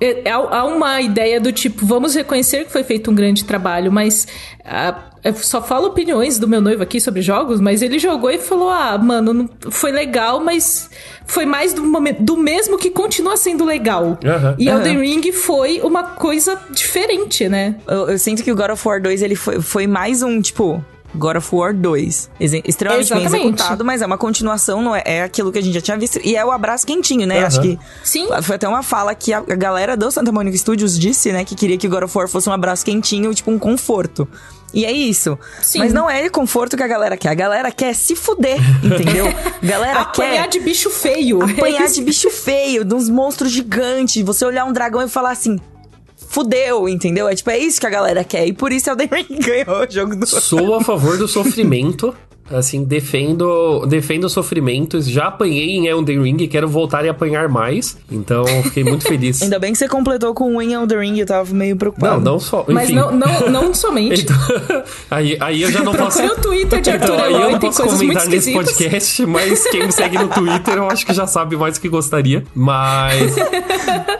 [0.00, 3.92] é- há há uma ideia do tipo, vamos reconhecer que foi feito um grande trabalho,
[3.92, 4.26] mas
[4.64, 8.38] ah, eu só falo opiniões do meu noivo aqui sobre jogos, mas ele jogou e
[8.38, 10.90] falou: ah, mano, não- foi legal, mas
[11.26, 14.18] foi mais do, momen- do mesmo que continua sendo legal.
[14.24, 14.54] Aham.
[14.58, 14.78] E Aham.
[14.78, 17.76] Elden Ring foi uma coisa diferente, né?
[17.88, 20.84] Eu, eu sinto que o God of War 2, ele foi, foi mais um, tipo...
[21.16, 22.28] God of War 2.
[22.40, 23.46] Exe- Extremamente bem Exatamente.
[23.54, 26.18] executado, mas é uma continuação, não é, é aquilo que a gente já tinha visto.
[26.24, 27.38] E é o abraço quentinho, né?
[27.38, 27.46] Aham.
[27.46, 28.26] Acho que Sim.
[28.42, 31.44] Foi até uma fala que a a galera do Santa Monica Studios disse, né?
[31.44, 34.26] Que queria que o God of War fosse um abraço quentinho, tipo um conforto.
[34.74, 35.38] E é isso.
[35.62, 35.78] Sim.
[35.78, 37.28] Mas não é conforto que a galera quer.
[37.28, 39.26] A galera quer se fuder, entendeu?
[39.62, 41.42] Galera Apanhar quer de bicho feio.
[41.42, 44.22] apanhar É de bicho feio, de uns monstros gigantes.
[44.24, 45.58] Você olhar um dragão e falar assim...
[46.28, 47.28] Fudeu, entendeu?
[47.28, 48.44] É tipo, é isso que a galera quer.
[48.44, 50.26] E por isso Elden Ring ganhou o jogo do...
[50.26, 52.12] Sou a favor do sofrimento.
[52.50, 55.08] Assim, defendo, defendo sofrimentos.
[55.08, 57.96] Já apanhei em Elden Ring e quero voltar e apanhar mais.
[58.10, 59.40] Então, fiquei muito feliz.
[59.42, 62.16] Ainda bem que você completou com o Elden Ring, eu tava meio preocupado.
[62.16, 62.60] Não, não só.
[62.62, 62.72] Enfim.
[62.72, 64.22] Mas não, não, não somente.
[64.22, 64.36] Então,
[65.10, 66.18] aí, aí eu já não posso.
[66.18, 69.26] Procure o Twitter de Arthur Então, aí eu Eloy, não tem posso comentar nesse podcast,
[69.26, 72.44] mas quem me segue no Twitter eu acho que já sabe mais do que gostaria.
[72.54, 73.36] Mas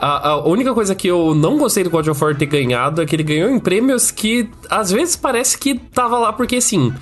[0.01, 3.07] a, a única coisa que eu não gostei do God of War ter ganhado é
[3.07, 6.93] que ele ganhou em prêmios que às vezes parece que tava lá porque sim.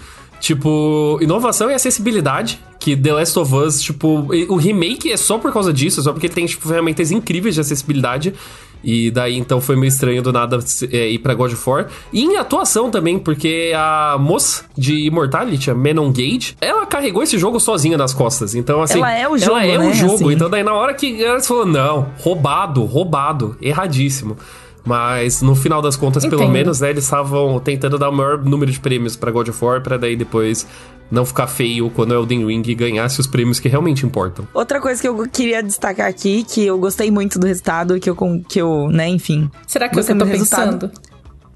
[0.43, 2.61] Tipo, inovação e acessibilidade.
[2.81, 6.29] Que The Last of Us, tipo, o remake é só por causa disso, só porque
[6.29, 8.35] tem, tipo, ferramentas incríveis de acessibilidade.
[8.83, 10.59] E daí então foi meio estranho do nada
[10.91, 11.87] é, ir pra God of War.
[12.13, 17.39] E em atuação também, porque a moça de Immortality, a Menon Gage, ela carregou esse
[17.39, 18.57] jogo sozinha nas costas.
[18.57, 18.99] Então, assim.
[18.99, 19.59] Ela é o jogo.
[19.61, 19.91] Ela é né?
[19.91, 20.15] o jogo.
[20.15, 20.33] Assim.
[20.33, 24.37] Então, daí na hora que ela falou, não, roubado, roubado, erradíssimo.
[24.85, 26.53] Mas no final das contas, pelo Entendo.
[26.53, 29.81] menos, né, eles estavam tentando dar o maior número de prêmios pra God of War,
[29.81, 30.67] pra daí depois
[31.11, 34.49] não ficar feio quando o Elden Ring ganhasse os prêmios que realmente importam.
[34.55, 38.17] Outra coisa que eu queria destacar aqui, que eu gostei muito do resultado, que eu,
[38.49, 39.51] que eu né, enfim.
[39.67, 40.89] Será que do resultado.
[40.89, 40.91] pensando?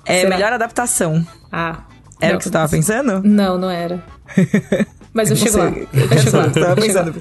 [0.04, 0.30] É Será?
[0.30, 1.26] melhor adaptação.
[1.50, 1.80] Ah.
[2.20, 3.22] Era não, o que você tava pensando?
[3.24, 4.02] Não, não era.
[5.16, 5.72] Mas eu Não chego lá.
[5.72, 5.88] sei.
[5.94, 6.44] Eu chego lá.
[6.46, 7.14] Eu tava eu pensando.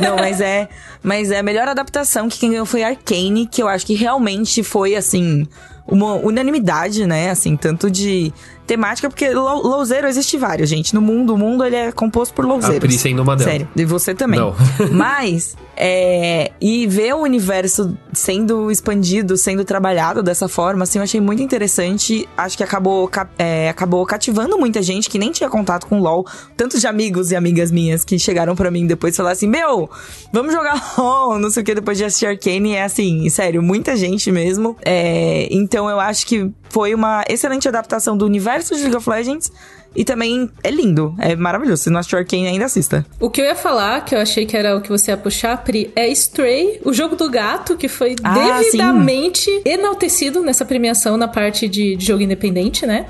[0.00, 0.68] Não, mas é,
[1.02, 4.62] mas é a melhor adaptação que quem ganhou foi Arcane, que eu acho que realmente
[4.62, 5.46] foi assim
[5.86, 7.30] uma unanimidade, né?
[7.30, 8.32] Assim, tanto de
[8.66, 10.94] temática, porque lou- louzeiro existe vários, gente.
[10.94, 12.78] No mundo, o mundo ele é composto por louzeiros.
[12.78, 13.52] A Pri sendo uma delas.
[13.52, 14.38] Sério, e você também.
[14.40, 14.54] Não.
[14.92, 21.20] Mas, é, e ver o universo sendo expandido, sendo trabalhado dessa forma, assim, eu achei
[21.20, 22.26] muito interessante.
[22.36, 26.24] Acho que acabou, ca- é, acabou cativando muita gente que nem tinha contato com LoL.
[26.56, 29.90] Tanto de amigos e amigas minhas que chegaram pra mim depois e falaram assim: Meu,
[30.32, 32.74] vamos jogar LoL, não sei o que, depois de assistir Arcane.
[32.74, 34.76] É assim, sério, muita gente mesmo.
[34.84, 39.50] É, então eu acho que foi uma excelente adaptação do universo de League of Legends.
[39.96, 41.84] E também é lindo, é maravilhoso.
[41.84, 43.04] Se não assistiu Arcane, ainda assista.
[43.20, 45.62] O que eu ia falar, que eu achei que era o que você ia puxar,
[45.64, 51.28] Pri, é Stray, o jogo do gato, que foi Ah, devidamente enaltecido nessa premiação na
[51.28, 53.06] parte de, de jogo independente, né?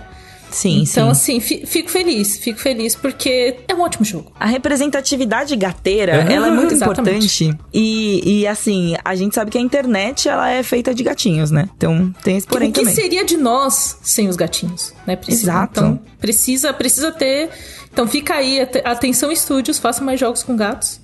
[0.52, 1.36] Sim, Então, sim.
[1.36, 4.30] assim, fi- fico feliz, fico feliz, porque é um ótimo jogo.
[4.38, 6.32] A representatividade gateira, É.
[6.34, 7.44] ela é muito Exatamente.
[7.44, 7.58] importante.
[7.72, 11.68] E, e, assim, a gente sabe que a internet, ela é feita de gatinhos, né?
[11.76, 12.94] Então, tem esse porém o que também.
[12.94, 15.16] seria de nós sem os gatinhos, né?
[15.16, 15.80] Precisa, Exato.
[15.80, 17.50] Então, precisa, precisa ter...
[17.92, 20.98] Então, fica aí, ate- atenção estúdios, façam mais jogos com gatos.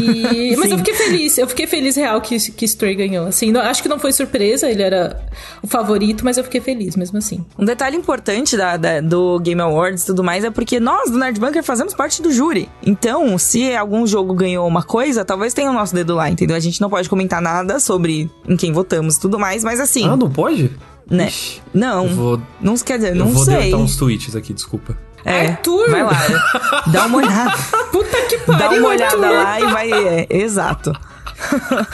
[0.00, 3.26] E- mas eu fiquei feliz, eu fiquei feliz real que, que Stray ganhou.
[3.26, 5.20] Assim, não- acho que não foi surpresa, ele era
[5.62, 7.44] o favorito, mas eu fiquei feliz mesmo assim.
[7.58, 11.18] Um detalhe importante da, da- do Game Awards e tudo mais é porque nós, do
[11.18, 12.68] Nerd Bunker, fazemos parte do júri.
[12.84, 16.56] Então, se algum jogo ganhou uma coisa, talvez tenha o nosso dedo lá, entendeu?
[16.56, 20.06] A gente não pode comentar nada sobre em quem votamos e tudo mais, mas assim,
[20.08, 20.70] Ah, não pode?
[21.10, 21.26] né?
[21.28, 23.54] Ixi, Não, Eu vou, não quer dizer, eu não vou sei.
[23.56, 24.96] deletar uns tweets aqui, desculpa.
[25.24, 25.90] É, Arthur!
[25.90, 26.12] vai lá,
[26.88, 27.52] dá uma olhada.
[27.90, 29.42] Puta que pariu, Dá uma olhada Arthur!
[29.44, 29.92] lá e vai.
[29.92, 30.92] É, exato.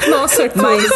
[0.09, 0.63] Nossa, Arthur.
[0.63, 0.91] Mas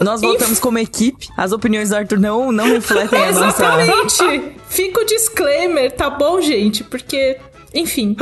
[0.00, 1.28] nós voltamos como equipe.
[1.36, 3.46] As opiniões do Arthur não, não refletem a nossa.
[3.64, 4.52] Exatamente!
[4.68, 6.82] Fica o disclaimer, tá bom, gente?
[6.82, 7.38] Porque,
[7.74, 8.16] enfim,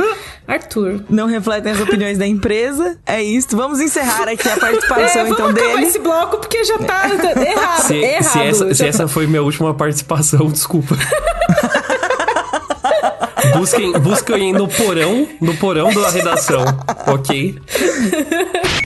[0.47, 1.03] Arthur.
[1.09, 2.99] Não refletem as opiniões da empresa.
[3.05, 3.55] É isso.
[3.57, 5.85] Vamos encerrar aqui a participação É, vamos então acabar dele.
[5.87, 7.81] esse bloco porque já tá errado.
[7.87, 8.23] Se, errado.
[8.31, 10.95] se essa, se já essa tá- foi minha última participação, desculpa.
[13.57, 16.63] busquem, busquem no porão, no porão da redação,
[17.07, 17.59] ok?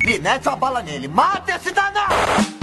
[0.06, 1.08] Me mete uma bala nele.
[1.08, 2.55] Mata esse danado!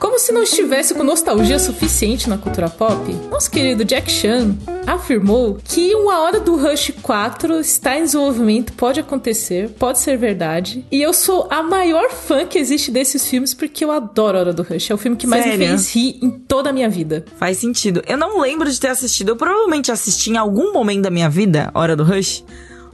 [0.00, 5.58] Como se não estivesse com nostalgia suficiente na cultura pop, nosso querido Jack Chan afirmou
[5.62, 10.86] que uma hora do Rush 4 está em desenvolvimento, pode acontecer, pode ser verdade.
[10.90, 14.52] E eu sou a maior fã que existe desses filmes porque eu adoro a Hora
[14.54, 14.90] do Rush.
[14.90, 15.68] É o filme que mais me Sério?
[15.68, 17.26] fez rir em toda a minha vida.
[17.36, 18.02] Faz sentido.
[18.06, 19.28] Eu não lembro de ter assistido.
[19.28, 22.42] Eu provavelmente assisti em algum momento da minha vida, Hora do Rush.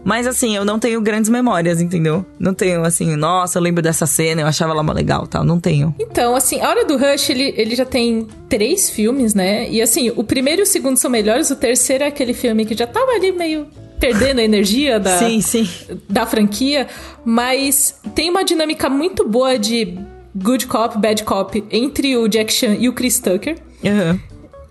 [0.07, 2.25] Mas assim, eu não tenho grandes memórias, entendeu?
[2.39, 5.43] Não tenho assim, nossa, eu lembro dessa cena, eu achava ela mó legal tal.
[5.43, 5.93] Não tenho.
[5.99, 9.69] Então, assim, a Hora do Rush, ele, ele já tem três filmes, né?
[9.69, 12.77] E assim, o primeiro e o segundo são melhores, o terceiro é aquele filme que
[12.77, 13.67] já tava ali meio
[13.99, 15.69] perdendo a energia da, Sim, sim.
[16.09, 16.87] da franquia,
[17.25, 19.99] mas tem uma dinâmica muito boa de
[20.37, 23.59] good cop, bad cop entre o Jack Chan e o Chris Tucker.
[23.85, 24.21] Aham.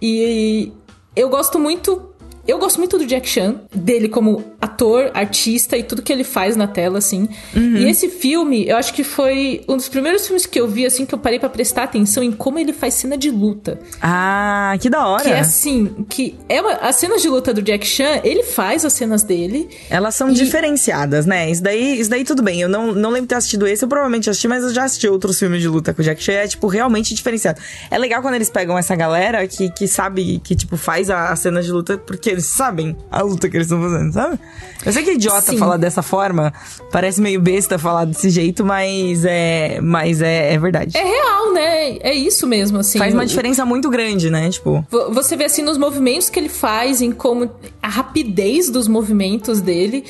[0.02, 0.72] E
[1.14, 2.15] eu gosto muito.
[2.48, 6.56] Eu gosto muito do Jack Chan, dele como ator, artista e tudo que ele faz
[6.56, 7.28] na tela, assim.
[7.56, 7.78] Uhum.
[7.78, 11.06] E esse filme, eu acho que foi um dos primeiros filmes que eu vi, assim,
[11.06, 13.80] que eu parei pra prestar atenção em como ele faz cena de luta.
[14.02, 15.24] Ah, que da hora.
[15.24, 18.86] Que é assim, que é uma, as cenas de luta do Jack Chan, ele faz
[18.86, 19.68] as cenas dele.
[19.90, 21.50] Elas são E- diferenciadas, né?
[21.50, 22.62] Isso daí, isso daí tudo bem.
[22.62, 25.08] Eu não, não lembro de ter assistido esse, eu provavelmente assisti, mas eu já assisti
[25.08, 26.34] outros filmes de luta com o Jack Chan.
[26.34, 27.60] É, tipo, realmente diferenciado.
[27.90, 31.36] É legal quando eles pegam essa galera que, que sabe, que, tipo, faz a, a
[31.36, 34.40] cena de luta porque eles sabem a luta que eles estão fazendo, sabe?
[34.86, 35.58] Eu sei que é idiota Sim.
[35.58, 36.54] falar dessa forma,
[36.92, 40.98] parece meio besta falar desse jeito, mas é, mas é, é verdade.
[40.98, 41.98] É real, né?
[42.02, 43.00] É isso mesmo, assim.
[43.00, 44.50] Faz uma diferença muito grande, né?
[44.50, 47.50] Tipo, Vo- Você vê assim nos movimentos que ele faz, em como
[47.82, 50.04] a rapidez dos movimentos dele.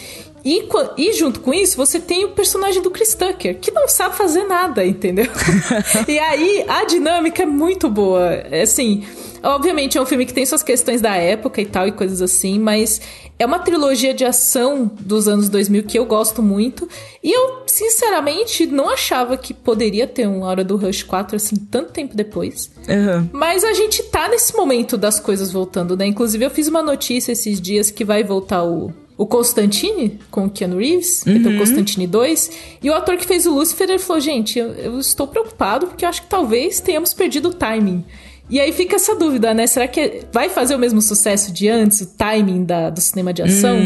[0.48, 4.16] E, e junto com isso, você tem o personagem do Chris Tucker, que não sabe
[4.16, 5.26] fazer nada, entendeu?
[6.08, 8.22] e aí a dinâmica é muito boa.
[8.32, 9.04] É assim,
[9.46, 12.60] obviamente é um filme que tem suas questões da época e tal, e coisas assim,
[12.60, 13.00] mas
[13.38, 16.88] é uma trilogia de ação dos anos 2000 que eu gosto muito.
[17.24, 21.92] E eu, sinceramente, não achava que poderia ter um Hora do Rush 4 assim tanto
[21.92, 22.72] tempo depois.
[22.88, 23.30] Uhum.
[23.34, 26.06] Mas a gente tá nesse momento das coisas voltando, né?
[26.06, 28.94] Inclusive, eu fiz uma notícia esses dias que vai voltar o.
[29.18, 32.52] O Constantine, com o Keanu Reeves, vai ter o Constantine 2.
[32.84, 36.04] E o ator que fez o Lucifer, ele falou: Gente, eu, eu estou preocupado porque
[36.04, 38.04] eu acho que talvez tenhamos perdido o timing.
[38.50, 39.66] E aí fica essa dúvida, né?
[39.68, 43.42] Será que vai fazer o mesmo sucesso de antes, o timing da, do cinema de
[43.42, 43.78] ação?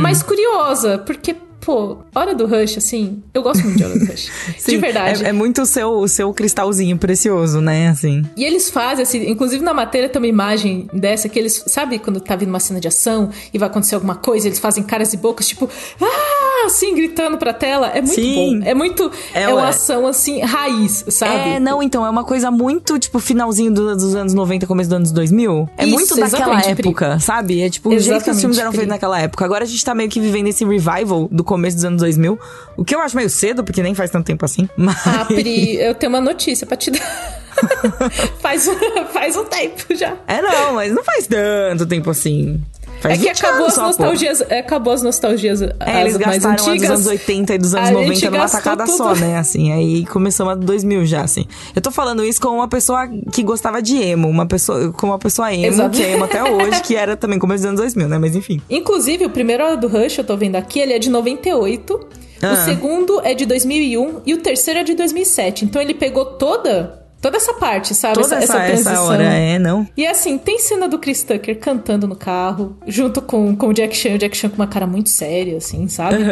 [0.00, 4.30] Mas curiosa, porque, pô, Hora do Rush, assim, eu gosto muito de Hora do Rush.
[4.56, 5.24] de Sim, verdade.
[5.24, 7.88] É, é muito o seu, o seu cristalzinho precioso, né?
[7.88, 8.22] Assim.
[8.36, 12.20] E eles fazem, assim, inclusive na matéria tem uma imagem dessa que eles, sabe quando
[12.20, 15.16] tá vindo uma cena de ação e vai acontecer alguma coisa, eles fazem caras e
[15.16, 17.88] bocas, tipo, ah, assim, gritando pra tela.
[17.88, 18.60] É muito Sim.
[18.60, 18.66] bom.
[18.66, 19.10] É muito.
[19.32, 21.34] É, É, uma ação, assim, raiz, sabe?
[21.50, 24.96] É, não, então, é uma coisa muito, tipo, finalzinho do- dos anos 90, começo dos
[24.96, 25.68] anos 2000.
[25.76, 26.88] É Isso, muito daquela exatamente, Pri.
[26.88, 27.60] época, sabe?
[27.62, 29.44] É tipo o jeito que os filmes eram feitos naquela época.
[29.44, 32.38] Agora a gente tá meio que vivendo esse revival do começo dos anos 2000.
[32.76, 34.68] O que eu acho meio cedo, porque nem faz tanto tempo assim.
[34.76, 34.96] Mas...
[35.06, 37.40] Ah, Pri, eu tenho uma notícia pra te dar.
[38.40, 38.68] faz,
[39.12, 40.14] faz um tempo já.
[40.26, 42.60] É, não, mas não faz tanto tempo assim.
[43.04, 44.40] Faz É que 20 acabou anos as nostalgias.
[44.48, 45.60] é, Acabou as nostalgias.
[45.60, 46.90] É, as eles mais gastaram a dos antigas.
[46.90, 48.96] anos 80 e dos anos A 90 gente numa tacada tudo.
[48.96, 49.36] só, né?
[49.36, 51.44] Assim, aí começamos a 2000 já, assim.
[51.76, 55.18] Eu tô falando isso com uma pessoa que gostava de emo, uma pessoa, com uma
[55.18, 55.90] pessoa emo, Exato.
[55.96, 58.18] que é emo até hoje, que era também começo dos anos 2000, né?
[58.18, 58.60] Mas enfim.
[58.70, 62.08] Inclusive, o primeiro do Rush, eu tô vendo aqui, ele é de 98.
[62.42, 62.52] Ah.
[62.52, 65.64] O segundo é de 2001 e o terceiro é de 2007.
[65.66, 68.20] Então ele pegou toda toda essa parte, sabe?
[68.20, 69.88] Toda essa, essa hora, é, não?
[69.96, 73.96] E assim, tem cena do Chris Tucker cantando no carro, junto com, com o Jack
[73.96, 76.22] Chan, o Jack Chan com uma cara muito séria, assim, sabe?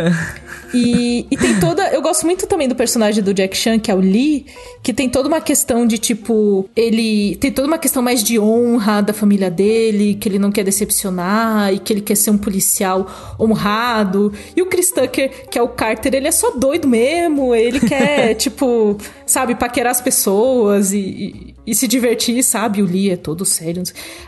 [0.75, 1.89] E, e tem toda.
[1.89, 4.45] Eu gosto muito também do personagem do Jack Chan, que é o Lee,
[4.83, 6.69] que tem toda uma questão de tipo.
[6.77, 7.37] Ele.
[7.37, 11.73] Tem toda uma questão mais de honra da família dele, que ele não quer decepcionar
[11.73, 13.07] e que ele quer ser um policial
[13.41, 14.33] honrado.
[14.55, 18.35] E o Chris Tucker, que é o Carter, ele é só doido mesmo, ele quer,
[18.37, 22.83] tipo, sabe, paquerar as pessoas e, e, e se divertir, sabe?
[22.83, 23.83] O Lee é todo sério.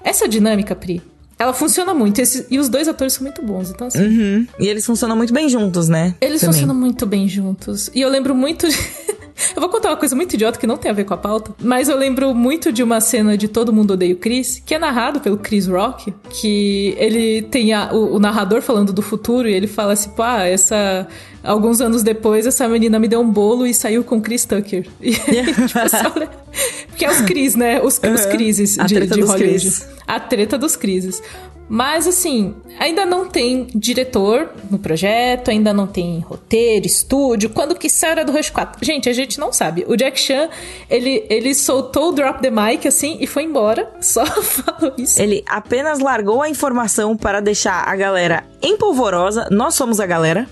[0.04, 1.02] Essa dinâmica, Pri,
[1.38, 2.20] ela funciona muito.
[2.20, 3.70] Esses- e os dois atores são muito bons.
[3.70, 4.46] Então, assim, Uhum.
[4.60, 6.14] E eles funcionam muito bem juntos, né?
[6.20, 6.52] eles Também.
[6.54, 7.90] funcionam muito bem juntos.
[7.94, 8.68] E eu lembro muito.
[8.68, 8.76] de-
[9.56, 11.52] eu vou contar uma coisa muito idiota que não tem a ver com a pauta.
[11.60, 14.78] Mas eu lembro muito de uma cena de Todo Mundo Odeia o Chris, que é
[14.78, 16.14] narrado pelo Chris Rock.
[16.30, 20.44] Que ele tem a- o, o narrador falando do futuro e ele fala assim: pá,
[20.44, 21.08] essa.
[21.44, 24.86] Alguns anos depois, essa menina me deu um bolo e saiu com Chris Tucker.
[25.00, 26.10] E, tipo, só
[26.88, 27.80] Porque é os Chris, né?
[27.82, 29.60] Os, os crises de, treta de dos Hollywood.
[29.60, 29.86] Chris.
[30.06, 31.20] A treta dos crises.
[31.68, 37.50] Mas assim, ainda não tem diretor no projeto, ainda não tem roteiro, estúdio.
[37.50, 38.84] Quando que sai do Rush 4?
[38.84, 39.84] Gente, a gente não sabe.
[39.88, 40.48] O Jack Chan,
[40.90, 43.90] ele, ele soltou o drop the mic assim e foi embora.
[44.00, 45.20] Só falou isso.
[45.20, 49.48] Ele apenas largou a informação para deixar a galera empolvorosa.
[49.50, 50.46] Nós somos a galera.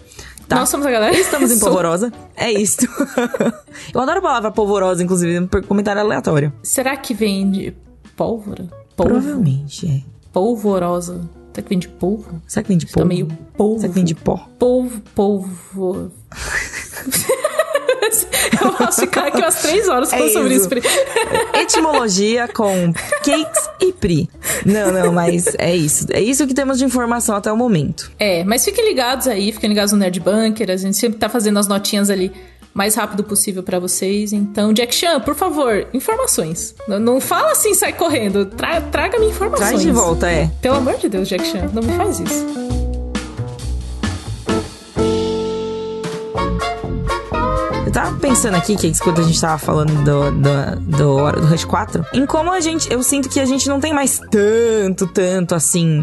[0.52, 0.60] Tá?
[0.60, 1.16] Nós somos a galera.
[1.18, 2.12] Estamos em polvorosa.
[2.36, 2.80] É isso.
[3.94, 6.52] Eu adoro a palavra polvorosa, inclusive, por comentário aleatório.
[6.62, 7.74] Será que vem de
[8.16, 8.64] pólvora?
[8.94, 9.12] Polvo?
[9.14, 10.02] Provavelmente, é.
[10.32, 11.20] Polvorosa.
[11.54, 12.42] Será que vem de polvo?
[12.46, 13.08] Será que vem de Tá polvo?
[13.08, 13.80] meio polvo.
[13.80, 14.46] Será que vem de pó?
[14.58, 16.12] Polvo, polvo.
[18.62, 20.68] Eu posso ficar aqui umas três horas falando É sobre isso.
[20.68, 20.82] Pri.
[21.54, 22.92] Etimologia com
[23.24, 24.28] cakes e pri.
[24.64, 26.06] Não, não, mas é isso.
[26.10, 28.10] É isso que temos de informação até o momento.
[28.18, 30.70] É, mas fiquem ligados aí, fiquem ligados no Nerd Bunker.
[30.70, 32.32] A gente sempre tá fazendo as notinhas ali
[32.74, 34.32] mais rápido possível pra vocês.
[34.32, 36.74] Então, Jack Chan, por favor, informações.
[36.88, 38.46] Não, não fala assim, sai correndo.
[38.46, 39.68] Tra- Traga-me informações.
[39.68, 40.50] Traz de volta, é.
[40.60, 42.81] Pelo amor de Deus, Jack Chan, não me faz isso.
[47.92, 51.46] Eu tava pensando aqui, que enquanto a gente tava falando do, do, do Hora do
[51.46, 52.90] Rush 4, em como a gente.
[52.90, 56.02] Eu sinto que a gente não tem mais tanto, tanto assim.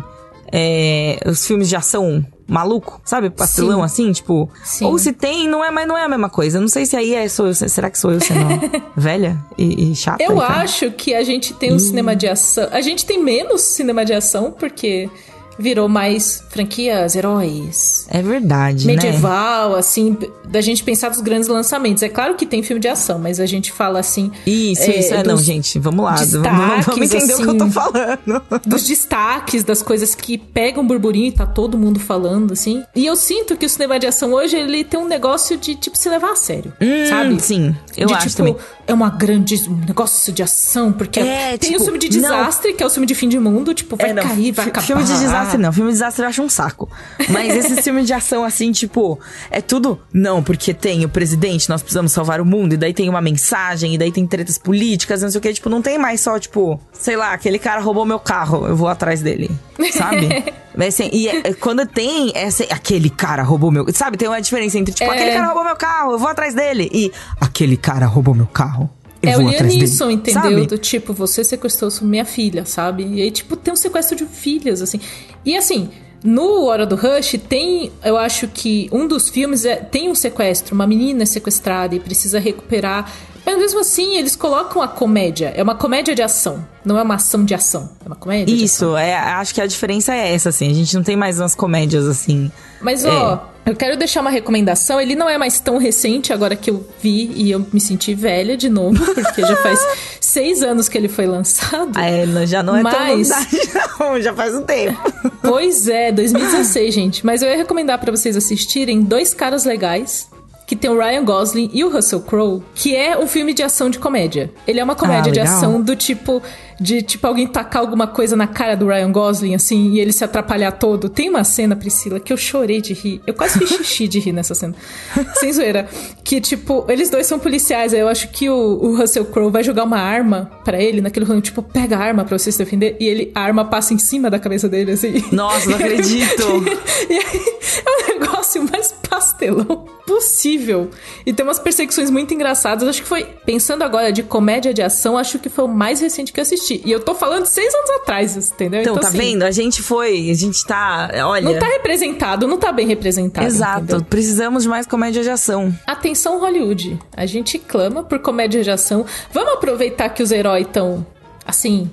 [0.52, 3.32] é, os filmes de ação maluco, sabe?
[3.32, 3.86] Pastelão Sim.
[3.86, 4.48] assim, tipo.
[4.64, 4.86] Sim.
[4.86, 6.60] Ou se tem, não é, mas não é a mesma coisa.
[6.60, 7.28] Eu não sei se aí é.
[7.28, 8.46] Sou eu, será que sou eu sendo
[8.96, 10.22] velha e, e chata?
[10.22, 12.68] Eu e acho que a gente tem um cinema de ação.
[12.72, 15.10] A gente tem menos cinema de ação, porque
[15.60, 18.06] virou mais franquias, heróis.
[18.10, 18.94] É verdade, né?
[18.94, 20.18] medieval, assim,
[20.48, 22.02] da gente pensar dos grandes lançamentos.
[22.02, 24.32] É claro que tem filme de ação, mas a gente fala assim.
[24.48, 25.14] Isso, isso.
[25.14, 26.16] É, não, gente, vamos lá.
[26.16, 27.74] Vamos, vamos entender o que eu tô assim.
[27.74, 28.42] falando.
[28.66, 32.84] Dos destaques, das coisas que pegam burburinho e tá todo mundo falando, assim.
[32.96, 35.98] E eu sinto que o cinema de ação hoje, ele tem um negócio de, tipo,
[35.98, 36.72] se levar a sério,
[37.10, 37.34] sabe?
[37.34, 38.56] Hum, Sim, eu de, acho tipo, também.
[38.88, 42.30] é uma grande um negócio de ação, porque É, tem tipo, o filme de não.
[42.30, 44.68] desastre, que é o filme de fim de mundo, tipo, vai É, não, cair, vai
[44.68, 44.86] acabar.
[44.86, 45.74] Filme de desastre desastre não.
[45.74, 46.90] Filme de desastre eu acho um saco.
[47.30, 49.20] Mas esses filmes de ação, assim, tipo,
[49.52, 50.00] é tudo.
[50.14, 53.94] Não, porque tem o presidente, nós precisamos salvar o mundo, e daí tem uma mensagem,
[53.94, 55.54] e daí tem tretas políticas, não sei o que.
[55.54, 58.88] Tipo, não tem mais só, tipo, sei lá, aquele cara roubou meu carro, eu vou
[58.88, 59.50] atrás dele.
[59.94, 60.54] Sabe?
[60.88, 63.86] Assim, e é- quando tem essa, aquele cara roubou meu.
[63.94, 65.16] Sabe, tem uma diferença entre, tipo, É.
[65.16, 66.90] aquele cara roubou meu carro, eu vou atrás dele.
[66.94, 68.90] E aquele cara roubou meu carro.
[69.22, 69.50] Eu É o.
[69.50, 70.42] Lianisson, entendeu?
[70.42, 70.68] Sabe?
[70.68, 73.06] Do tipo, você sequestrou minha filha, sabe?
[73.06, 75.00] E aí, tipo, tem um sequestro de filhas, assim.
[75.46, 75.90] E assim,
[76.24, 80.76] no Hora do Rush tem, eu acho que um dos filmes é, tem um sequestro,
[80.76, 83.12] uma menina é sequestrada e precisa recuperar.
[83.50, 85.52] Mas mesmo assim, eles colocam a comédia.
[85.56, 86.64] É uma comédia de ação.
[86.86, 87.90] Não é uma ação de ação.
[88.06, 88.90] É uma comédia de ação.
[88.90, 90.70] Isso, é, acho que a diferença é essa, assim.
[90.70, 92.52] A gente não tem mais umas comédias assim.
[92.80, 93.10] Mas, É.
[93.10, 95.02] ó, eu quero deixar uma recomendação.
[95.02, 98.56] Ele não é mais tão recente, agora que eu vi e eu me senti velha
[98.56, 99.80] de novo, porque já faz
[100.22, 101.92] seis anos que ele foi lançado.
[101.96, 103.70] Ah, é, já não é tão Mas- novidade,
[104.00, 104.22] não.
[104.22, 105.00] Já faz um tempo.
[105.42, 107.26] Pois é, 2016, gente.
[107.26, 110.30] Mas eu ia recomendar pra vocês assistirem Dois Caras Legais.
[110.70, 113.90] Que tem o Ryan Gosling e o Russell Crowe, que é um filme de ação
[113.90, 114.52] de comédia.
[114.68, 116.44] Ele é uma comédia Ah, de ação do tipo
[116.82, 120.24] de tipo alguém tacar alguma coisa na cara do Ryan Gosling assim e ele se
[120.24, 121.10] atrapalhar todo.
[121.10, 123.20] Tem uma cena, Priscila, que eu chorei de rir.
[123.28, 124.76] Eu quase fiz xixi de rir nessa cena.
[125.42, 125.90] Sem zoeira.
[126.24, 129.64] Que tipo, eles dois são policiais, aí eu acho que o, o Russell Crowe vai
[129.64, 132.96] jogar uma arma pra ele naquele rolê, tipo, pega a arma pra você se defender
[133.00, 135.22] e ele a arma passa em cima da cabeça dele assim.
[135.32, 136.44] Nossa, não acredito.
[137.10, 137.42] E aí,
[137.86, 138.39] é o negócio
[138.72, 140.90] mais pastelão possível.
[141.26, 142.88] E tem umas perseguições muito engraçadas.
[142.88, 146.34] Acho que foi, pensando agora de comédia de ação, acho que foi o mais recente
[146.34, 146.82] que eu assisti.
[146.84, 148.82] E eu tô falando seis anos atrás, entendeu?
[148.82, 149.44] Então, tá assim, vendo?
[149.44, 151.44] A gente foi, a gente tá, olha...
[151.44, 153.46] Não tá representado, não tá bem representado.
[153.46, 154.06] Exato, entendeu?
[154.06, 155.74] precisamos de mais comédia de ação.
[155.86, 156.98] Atenção, Hollywood.
[157.16, 159.06] A gente clama por comédia de ação.
[159.32, 161.06] Vamos aproveitar que os heróis estão,
[161.46, 161.90] assim,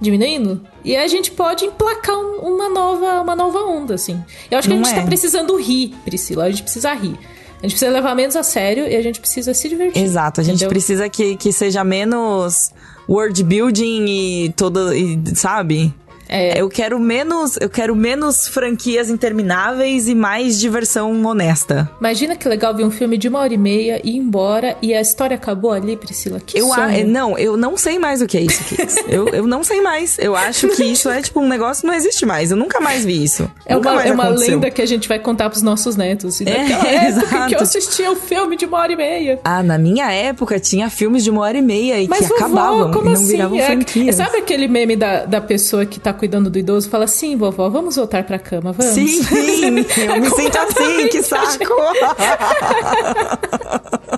[0.00, 0.60] diminuindo?
[0.84, 4.22] E a gente pode emplacar um- uma, nova, uma nova onda, assim.
[4.50, 5.00] Eu acho que Não a gente é?
[5.00, 6.44] tá precisando rir, Priscila.
[6.44, 7.18] A gente precisa rir.
[7.58, 10.00] A gente precisa levar menos a sério e a gente precisa se divertir.
[10.02, 10.68] Exato, a gente entendeu?
[10.68, 12.70] precisa que, que seja menos
[13.08, 15.92] world building e todo, e, sabe?
[16.28, 16.60] É.
[16.60, 21.90] Eu quero menos, eu quero menos franquias intermináveis e mais diversão honesta.
[22.00, 24.92] Imagina que legal ver um filme de uma hora e meia e ir embora e
[24.94, 26.40] a história acabou ali, Priscila.
[26.44, 28.96] Que Eu, a- não, eu não sei mais o que é isso, Kids.
[29.08, 30.18] eu, eu não sei mais.
[30.18, 32.50] Eu acho que isso é tipo um negócio que não existe mais.
[32.50, 33.50] Eu nunca mais vi isso.
[33.64, 34.54] É nunca uma, é uma aconteceu.
[34.54, 36.40] lenda que a gente vai contar pros nossos netos.
[36.40, 36.50] E É,
[37.08, 37.62] época que eu exato.
[37.62, 39.40] assistia o filme de uma hora e meia.
[39.44, 42.36] Ah, na minha época tinha filmes de uma hora e meia e Mas que vovó,
[42.44, 43.26] acabavam como e não assim?
[43.26, 44.16] viravam É- franquias.
[44.16, 46.90] sabe aquele meme da, da pessoa que tá cuidando do idoso?
[46.90, 48.92] Fala assim, vovó, vamos voltar pra cama, vamos.
[48.92, 51.64] Sim, sim, eu me sinto assim, que saco.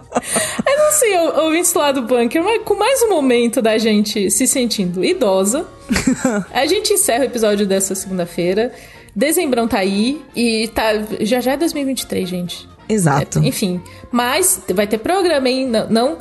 [0.67, 4.31] Eu não sei, eu, ouvintes lá do bunker, mas com mais um momento da gente
[4.31, 5.67] se sentindo idosa,
[6.53, 8.73] a gente encerra o episódio dessa segunda-feira.
[9.15, 12.69] Dezembrão tá aí e tá, já já é 2023, gente.
[12.89, 13.39] Exato.
[13.39, 13.81] É, enfim,
[14.11, 15.67] mas vai ter programa, hein?
[15.67, 15.89] Não.
[15.89, 16.19] não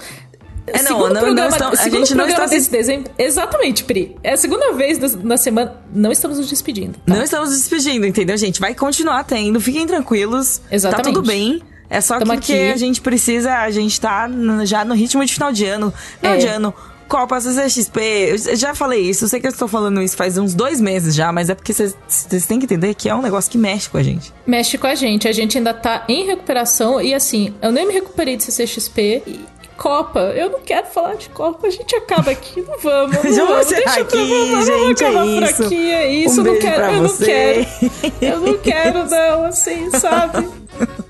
[0.73, 3.11] É, não, segundo não- não programa, estão- a gente não está se- desse dezembro.
[3.17, 4.15] Exatamente, Pri.
[4.23, 5.75] É a segunda vez na semana.
[5.93, 6.93] Não estamos nos despedindo.
[7.05, 7.13] tá?
[7.15, 8.59] Não estamos despedindo, entendeu, gente?
[8.59, 10.61] Vai continuar tendo, fiquem tranquilos.
[10.71, 11.05] Exatamente.
[11.05, 11.61] Tá tudo bem.
[11.89, 12.71] É só Tamo porque aqui.
[12.71, 14.29] a gente precisa, a gente tá
[14.63, 15.91] já no ritmo de final de ano.
[16.19, 16.37] Final É.
[16.37, 16.73] de ano,
[17.07, 17.99] Copa, CCXP,
[18.49, 21.15] eu já falei isso, eu sei que eu estou falando isso faz uns dois meses
[21.15, 23.89] já, mas é porque vocês vocês têm que entender que é um negócio que mexe
[23.89, 24.31] com a gente.
[24.45, 25.27] Mexe com a gente.
[25.27, 27.01] A gente ainda tá em recuperação.
[27.01, 29.23] E assim, eu nem me recuperei de CCXP.
[29.25, 29.39] E
[29.79, 31.67] Copa, eu não quero falar de Copa.
[31.67, 32.61] A gente acaba aqui.
[32.67, 33.15] Não vamos.
[33.15, 33.67] Não Vamos vamos.
[33.67, 35.63] Deixa pra- aqui, vamos, vamos gente, é acabar por isso.
[35.63, 35.91] aqui.
[35.91, 36.41] É isso.
[36.41, 36.75] Um eu não quero.
[36.75, 37.25] pra Eu não você.
[37.25, 37.65] quero.
[38.21, 40.49] Eu não quero, não, assim, sabe?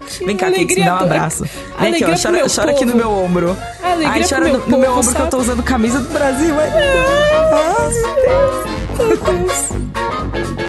[0.07, 1.43] Que Vem cá, Kix, me alegria dá um abraço.
[1.43, 1.49] Vem
[1.93, 3.57] aqui, alegria ó, chora, meu chora aqui no meu ombro.
[3.83, 5.31] Alegria Ai, chora meu no, no povo, meu ombro que eu sabe?
[5.31, 6.55] tô usando camisa do Brasil.
[6.59, 6.69] Ai,
[8.97, 10.68] Meu Deus.